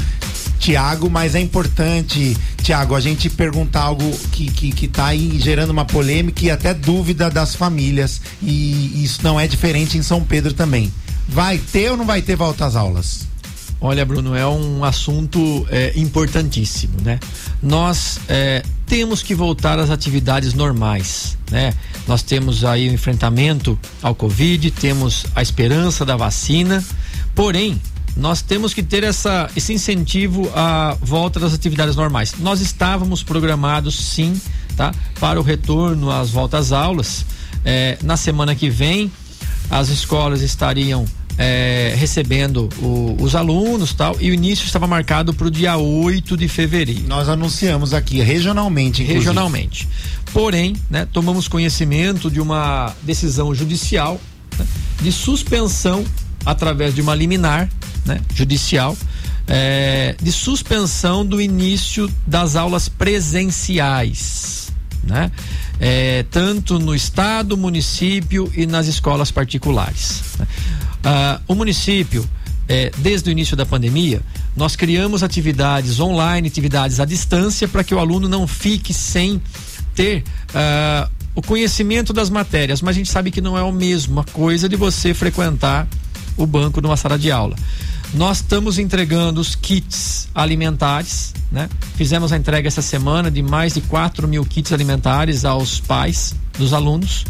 Tiago, 0.59 1.09
mas 1.09 1.33
é 1.33 1.39
importante, 1.39 2.37
Tiago, 2.61 2.93
a 2.93 2.99
gente 2.99 3.29
perguntar 3.29 3.81
algo 3.81 4.11
que, 4.31 4.51
que, 4.51 4.71
que 4.71 4.87
tá 4.87 5.07
aí 5.07 5.39
gerando 5.39 5.71
uma 5.71 5.85
polêmica 5.85 6.45
e 6.45 6.51
até 6.51 6.73
dúvida 6.73 7.29
das 7.29 7.55
famílias. 7.55 8.21
E 8.41 9.03
isso 9.03 9.19
não 9.23 9.39
é 9.39 9.47
diferente 9.47 9.97
em 9.97 10.03
São 10.03 10.23
Pedro 10.23 10.53
também. 10.53 10.91
Vai 11.27 11.57
ter 11.57 11.91
ou 11.91 11.97
não 11.97 12.05
vai 12.05 12.21
ter 12.21 12.35
volta 12.35 12.65
às 12.65 12.75
aulas? 12.75 13.26
Olha, 13.79 14.03
Bruno, 14.03 14.35
é 14.35 14.47
um 14.47 14.83
assunto 14.83 15.67
é, 15.69 15.93
importantíssimo, 15.95 16.99
né? 17.03 17.19
Nós 17.61 18.19
é, 18.27 18.63
temos 18.87 19.21
que 19.21 19.35
voltar 19.35 19.77
às 19.77 19.91
atividades 19.91 20.55
normais, 20.55 21.37
né? 21.51 21.73
Nós 22.07 22.23
temos 22.23 22.65
aí 22.65 22.89
o 22.89 22.93
enfrentamento 22.93 23.77
ao 24.01 24.15
Covid, 24.15 24.71
temos 24.71 25.27
a 25.35 25.43
esperança 25.43 26.03
da 26.03 26.15
vacina, 26.15 26.83
porém, 27.35 27.79
nós 28.15 28.41
temos 28.41 28.73
que 28.73 28.81
ter 28.81 29.03
essa, 29.03 29.47
esse 29.55 29.71
incentivo 29.73 30.49
à 30.55 30.97
volta 30.99 31.39
das 31.39 31.53
atividades 31.53 31.95
normais. 31.95 32.33
Nós 32.39 32.61
estávamos 32.61 33.21
programados, 33.21 33.95
sim, 33.95 34.41
tá? 34.75 34.91
Para 35.19 35.39
o 35.39 35.43
retorno 35.43 36.09
às 36.09 36.31
voltas 36.31 36.71
às 36.71 36.71
aulas. 36.71 37.25
É, 37.63 37.99
na 38.01 38.17
semana 38.17 38.55
que 38.55 38.71
vem, 38.71 39.11
as 39.69 39.89
escolas 39.89 40.41
estariam 40.41 41.05
é, 41.37 41.93
recebendo 41.97 42.67
o, 42.79 43.15
os 43.19 43.35
alunos 43.35 43.93
tal, 43.93 44.15
e 44.19 44.29
o 44.31 44.33
início 44.33 44.65
estava 44.65 44.87
marcado 44.87 45.33
para 45.33 45.47
o 45.47 45.51
dia 45.51 45.77
8 45.77 46.35
de 46.35 46.47
fevereiro. 46.47 47.07
Nós 47.07 47.29
anunciamos 47.29 47.93
aqui 47.93 48.21
regionalmente. 48.21 49.03
Inclusive. 49.03 49.19
Regionalmente. 49.19 49.87
Porém, 50.33 50.75
né, 50.89 51.07
tomamos 51.11 51.47
conhecimento 51.47 52.29
de 52.29 52.41
uma 52.41 52.93
decisão 53.03 53.53
judicial 53.53 54.19
né, 54.57 54.65
de 55.01 55.11
suspensão 55.11 56.03
através 56.45 56.95
de 56.95 57.01
uma 57.01 57.13
liminar 57.13 57.69
né, 58.05 58.19
judicial 58.33 58.95
é, 59.47 60.15
de 60.21 60.31
suspensão 60.31 61.25
do 61.25 61.39
início 61.39 62.11
das 62.25 62.55
aulas 62.55 62.89
presenciais, 62.89 64.69
né? 65.03 65.31
É, 65.79 66.25
tanto 66.31 66.79
no 66.79 66.93
estado, 66.93 67.55
município 67.55 68.51
e 68.55 68.65
nas 68.65 68.87
escolas 68.87 69.29
particulares. 69.29 70.23
Né? 70.39 70.47
Ah, 71.09 71.39
o 71.47 71.55
município, 71.55 72.27
é, 72.67 72.91
desde 72.97 73.29
o 73.29 73.31
início 73.31 73.55
da 73.55 73.65
pandemia, 73.65 74.21
nós 74.57 74.75
criamos 74.75 75.23
atividades 75.23 76.01
online, 76.01 76.49
atividades 76.49 76.99
à 76.99 77.05
distância, 77.05 77.65
para 77.65 77.81
que 77.81 77.95
o 77.95 77.99
aluno 77.99 78.27
não 78.27 78.45
fique 78.45 78.93
sem 78.93 79.41
ter 79.95 80.25
ah, 80.53 81.09
o 81.33 81.41
conhecimento 81.41 82.11
das 82.11 82.29
matérias, 82.29 82.81
mas 82.81 82.93
a 82.93 82.97
gente 82.97 83.09
sabe 83.09 83.31
que 83.31 83.39
não 83.39 83.57
é 83.57 83.65
a 83.65 83.71
mesma 83.71 84.25
coisa 84.33 84.67
de 84.67 84.75
você 84.75 85.13
frequentar 85.13 85.87
o 86.35 86.45
banco 86.45 86.81
numa 86.81 86.97
sala 86.97 87.17
de 87.17 87.31
aula. 87.31 87.55
Nós 88.13 88.39
estamos 88.39 88.77
entregando 88.77 89.39
os 89.39 89.55
kits 89.55 90.27
alimentares, 90.35 91.33
né? 91.49 91.69
Fizemos 91.95 92.33
a 92.33 92.37
entrega 92.37 92.67
essa 92.67 92.81
semana 92.81 93.31
de 93.31 93.41
mais 93.41 93.75
de 93.75 93.81
4 93.81 94.27
mil 94.27 94.43
kits 94.43 94.73
alimentares 94.73 95.45
aos 95.45 95.79
pais 95.79 96.35
dos 96.57 96.73
alunos. 96.73 97.25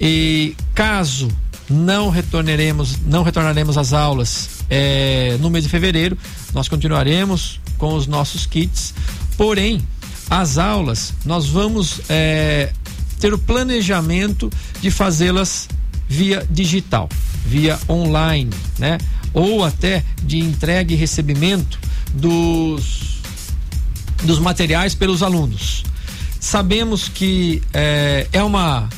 E 0.00 0.56
caso 0.74 1.28
não 1.68 2.10
retornaremos, 2.10 2.98
não 3.06 3.22
retornaremos 3.22 3.78
às 3.78 3.92
aulas 3.92 4.48
é, 4.68 5.36
no 5.40 5.50
mês 5.50 5.64
de 5.64 5.70
fevereiro, 5.70 6.16
nós 6.52 6.68
continuaremos 6.68 7.60
com 7.78 7.94
os 7.94 8.06
nossos 8.06 8.46
kits. 8.46 8.94
Porém, 9.36 9.80
as 10.30 10.58
aulas 10.58 11.12
nós 11.24 11.46
vamos 11.48 12.00
é, 12.08 12.72
ter 13.20 13.32
o 13.32 13.38
planejamento 13.38 14.50
de 14.80 14.90
fazê-las 14.90 15.68
via 16.08 16.46
digital, 16.50 17.08
via 17.46 17.78
online, 17.88 18.50
né? 18.78 18.98
ou 19.34 19.64
até 19.64 20.04
de 20.22 20.38
entrega 20.38 20.92
e 20.92 20.96
recebimento 20.96 21.78
dos, 22.12 23.20
dos 24.24 24.38
materiais 24.38 24.94
pelos 24.94 25.22
alunos. 25.22 25.84
Sabemos 26.38 27.08
que 27.08 27.62
é, 27.72 28.26
é 28.32 28.42
uma, 28.42 28.88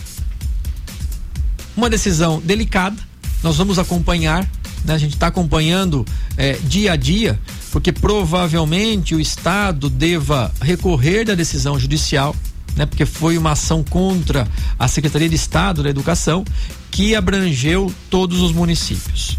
uma 1.77 1.91
decisão 1.91 2.41
delicada, 2.41 2.97
nós 3.43 3.57
vamos 3.57 3.79
acompanhar, 3.79 4.49
né? 4.85 4.95
a 4.95 4.99
gente 4.99 5.15
está 5.15 5.27
acompanhando 5.27 6.05
é, 6.37 6.55
dia 6.65 6.93
a 6.93 6.97
dia, 6.97 7.39
porque 7.71 7.93
provavelmente 7.93 9.15
o 9.15 9.21
Estado 9.21 9.91
deva 9.91 10.53
recorrer 10.61 11.25
da 11.25 11.35
decisão 11.35 11.79
judicial. 11.79 12.35
Né, 12.77 12.85
porque 12.87 13.07
foi 13.07 13.39
uma 13.39 13.53
ação 13.53 13.85
contra 13.85 14.49
a 14.77 14.89
Secretaria 14.89 15.29
de 15.29 15.37
Estado 15.37 15.81
da 15.81 15.89
Educação 15.89 16.45
que 16.91 17.15
abrangeu 17.15 17.95
todos 18.11 18.41
os 18.41 18.51
municípios. 18.51 19.39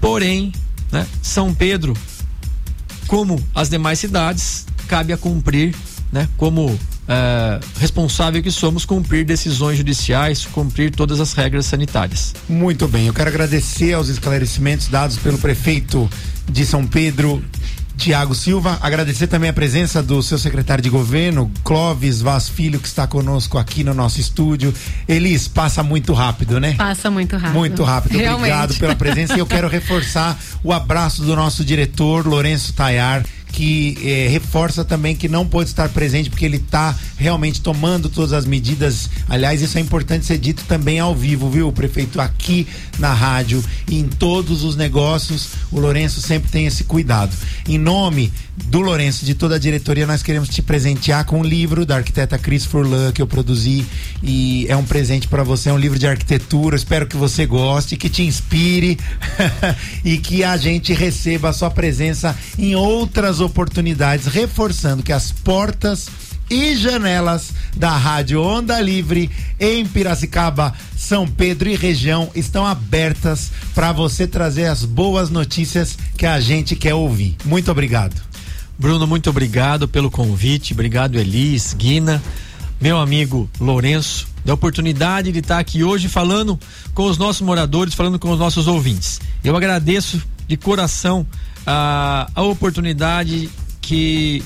Porém, 0.00 0.52
né, 0.90 1.06
São 1.22 1.54
Pedro, 1.54 1.96
como 3.06 3.40
as 3.54 3.68
demais 3.68 4.00
cidades, 4.00 4.66
cabe 4.88 5.12
a 5.12 5.16
cumprir, 5.16 5.72
né, 6.10 6.28
como 6.36 6.76
é, 7.10 7.58
responsável 7.80 8.40
que 8.40 8.52
somos, 8.52 8.84
cumprir 8.84 9.24
decisões 9.24 9.76
judiciais, 9.76 10.46
cumprir 10.46 10.92
todas 10.92 11.18
as 11.18 11.32
regras 11.32 11.66
sanitárias. 11.66 12.32
Muito 12.48 12.86
bem, 12.86 13.08
eu 13.08 13.12
quero 13.12 13.28
agradecer 13.28 13.94
aos 13.94 14.08
esclarecimentos 14.08 14.86
dados 14.86 15.16
pelo 15.16 15.36
prefeito 15.36 16.08
de 16.48 16.64
São 16.64 16.86
Pedro, 16.86 17.44
Tiago 17.96 18.32
Silva. 18.32 18.78
Agradecer 18.80 19.26
também 19.26 19.50
a 19.50 19.52
presença 19.52 20.00
do 20.00 20.22
seu 20.22 20.38
secretário 20.38 20.82
de 20.82 20.88
governo, 20.88 21.50
Clóvis 21.64 22.20
Vaz 22.22 22.48
Filho, 22.48 22.78
que 22.78 22.86
está 22.86 23.08
conosco 23.08 23.58
aqui 23.58 23.82
no 23.82 23.92
nosso 23.92 24.20
estúdio. 24.20 24.72
Elis, 25.08 25.48
passa 25.48 25.82
muito 25.82 26.12
rápido, 26.12 26.60
né? 26.60 26.74
Passa 26.74 27.10
muito 27.10 27.36
rápido. 27.36 27.58
Muito 27.58 27.82
rápido. 27.82 28.16
Realmente. 28.16 28.52
Obrigado 28.52 28.74
pela 28.78 28.94
presença 28.94 29.34
e 29.34 29.40
eu 29.40 29.46
quero 29.46 29.66
reforçar 29.68 30.38
o 30.62 30.72
abraço 30.72 31.22
do 31.22 31.34
nosso 31.34 31.64
diretor, 31.64 32.24
Lourenço 32.24 32.72
Tayar 32.72 33.24
que 33.52 33.98
eh, 34.02 34.28
reforça 34.28 34.84
também 34.84 35.14
que 35.14 35.28
não 35.28 35.46
pode 35.46 35.68
estar 35.68 35.88
presente 35.88 36.30
porque 36.30 36.44
ele 36.44 36.56
está 36.56 36.96
realmente 37.16 37.60
tomando 37.60 38.08
todas 38.08 38.32
as 38.32 38.44
medidas. 38.44 39.10
Aliás, 39.28 39.60
isso 39.60 39.76
é 39.78 39.80
importante 39.80 40.26
ser 40.26 40.38
dito 40.38 40.64
também 40.66 40.98
ao 40.98 41.14
vivo, 41.14 41.50
viu, 41.50 41.70
prefeito? 41.72 42.20
Aqui 42.20 42.66
na 42.98 43.12
rádio 43.12 43.62
e 43.88 43.98
em 43.98 44.08
todos 44.08 44.62
os 44.62 44.76
negócios, 44.76 45.50
o 45.70 45.80
Lourenço 45.80 46.20
sempre 46.20 46.50
tem 46.50 46.66
esse 46.66 46.84
cuidado. 46.84 47.34
Em 47.68 47.78
nome 47.78 48.32
do 48.66 48.80
Lourenço, 48.80 49.24
de 49.24 49.34
toda 49.34 49.56
a 49.56 49.58
diretoria, 49.58 50.06
nós 50.06 50.22
queremos 50.22 50.48
te 50.48 50.62
presentear 50.62 51.24
com 51.24 51.40
um 51.40 51.44
livro 51.44 51.84
da 51.84 51.96
arquiteta 51.96 52.38
Cris 52.38 52.64
Furlan 52.64 53.12
que 53.12 53.20
eu 53.20 53.26
produzi 53.26 53.84
e 54.22 54.66
é 54.68 54.76
um 54.76 54.84
presente 54.84 55.26
para 55.26 55.42
você, 55.42 55.70
é 55.70 55.72
um 55.72 55.78
livro 55.78 55.98
de 55.98 56.06
arquitetura. 56.06 56.76
Espero 56.76 57.06
que 57.06 57.16
você 57.16 57.46
goste, 57.46 57.96
que 57.96 58.08
te 58.08 58.22
inspire 58.22 58.98
e 60.04 60.18
que 60.18 60.44
a 60.44 60.56
gente 60.56 60.92
receba 60.92 61.48
a 61.48 61.52
sua 61.52 61.70
presença 61.70 62.36
em 62.58 62.74
outras 62.74 63.40
oportunidades, 63.40 64.26
reforçando 64.26 65.02
que 65.02 65.12
as 65.12 65.32
portas 65.32 66.08
e 66.50 66.74
janelas 66.74 67.52
da 67.76 67.96
Rádio 67.96 68.42
Onda 68.42 68.80
Livre 68.80 69.30
em 69.58 69.86
Piracicaba, 69.86 70.74
São 70.96 71.26
Pedro 71.26 71.68
e 71.68 71.76
região 71.76 72.28
estão 72.34 72.66
abertas 72.66 73.52
para 73.72 73.92
você 73.92 74.26
trazer 74.26 74.66
as 74.66 74.84
boas 74.84 75.30
notícias 75.30 75.96
que 76.16 76.26
a 76.26 76.40
gente 76.40 76.74
quer 76.74 76.94
ouvir. 76.94 77.36
Muito 77.44 77.70
obrigado. 77.70 78.29
Bruno, 78.80 79.06
muito 79.06 79.28
obrigado 79.28 79.86
pelo 79.86 80.10
convite. 80.10 80.72
Obrigado, 80.72 81.18
Elis, 81.18 81.74
Guina, 81.74 82.22
meu 82.80 82.98
amigo 82.98 83.46
Lourenço, 83.60 84.26
da 84.42 84.54
oportunidade 84.54 85.30
de 85.30 85.40
estar 85.40 85.58
aqui 85.58 85.84
hoje 85.84 86.08
falando 86.08 86.58
com 86.94 87.04
os 87.04 87.18
nossos 87.18 87.42
moradores, 87.42 87.92
falando 87.92 88.18
com 88.18 88.30
os 88.30 88.38
nossos 88.38 88.66
ouvintes. 88.66 89.20
Eu 89.44 89.54
agradeço 89.54 90.22
de 90.48 90.56
coração 90.56 91.26
a, 91.66 92.30
a 92.34 92.40
oportunidade 92.40 93.50
que 93.82 94.42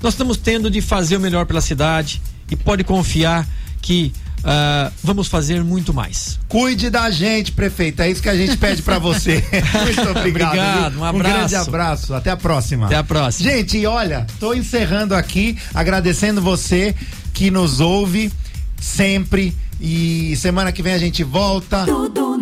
nós 0.00 0.14
estamos 0.14 0.36
tendo 0.36 0.70
de 0.70 0.80
fazer 0.80 1.16
o 1.16 1.20
melhor 1.20 1.44
pela 1.44 1.60
cidade 1.60 2.22
e 2.48 2.54
pode 2.54 2.84
confiar 2.84 3.44
que 3.82 4.12
Uh, 4.38 4.92
vamos 5.02 5.28
fazer 5.28 5.62
muito 5.62 5.92
mais. 5.92 6.38
Cuide 6.48 6.90
da 6.90 7.10
gente, 7.10 7.52
prefeito. 7.52 8.02
É 8.02 8.10
isso 8.10 8.22
que 8.22 8.28
a 8.28 8.36
gente 8.36 8.56
pede 8.56 8.82
para 8.82 8.98
você. 8.98 9.44
muito 9.84 10.10
obrigado. 10.10 10.48
obrigado 10.48 10.98
um 10.98 11.04
abraço. 11.04 11.14
Um 11.14 11.18
grande 11.18 11.56
abraço. 11.56 12.14
Até 12.14 12.30
a 12.30 12.36
próxima. 12.36 12.86
Até 12.86 12.96
a 12.96 13.04
próxima. 13.04 13.50
Gente, 13.50 13.84
olha, 13.86 14.26
tô 14.38 14.54
encerrando 14.54 15.14
aqui, 15.14 15.58
agradecendo 15.74 16.40
você 16.40 16.94
que 17.32 17.50
nos 17.50 17.80
ouve 17.80 18.32
sempre. 18.80 19.56
E 19.80 20.34
semana 20.36 20.72
que 20.72 20.82
vem 20.82 20.92
a 20.92 20.98
gente 20.98 21.22
volta. 21.22 21.84
Tudo 21.84 22.36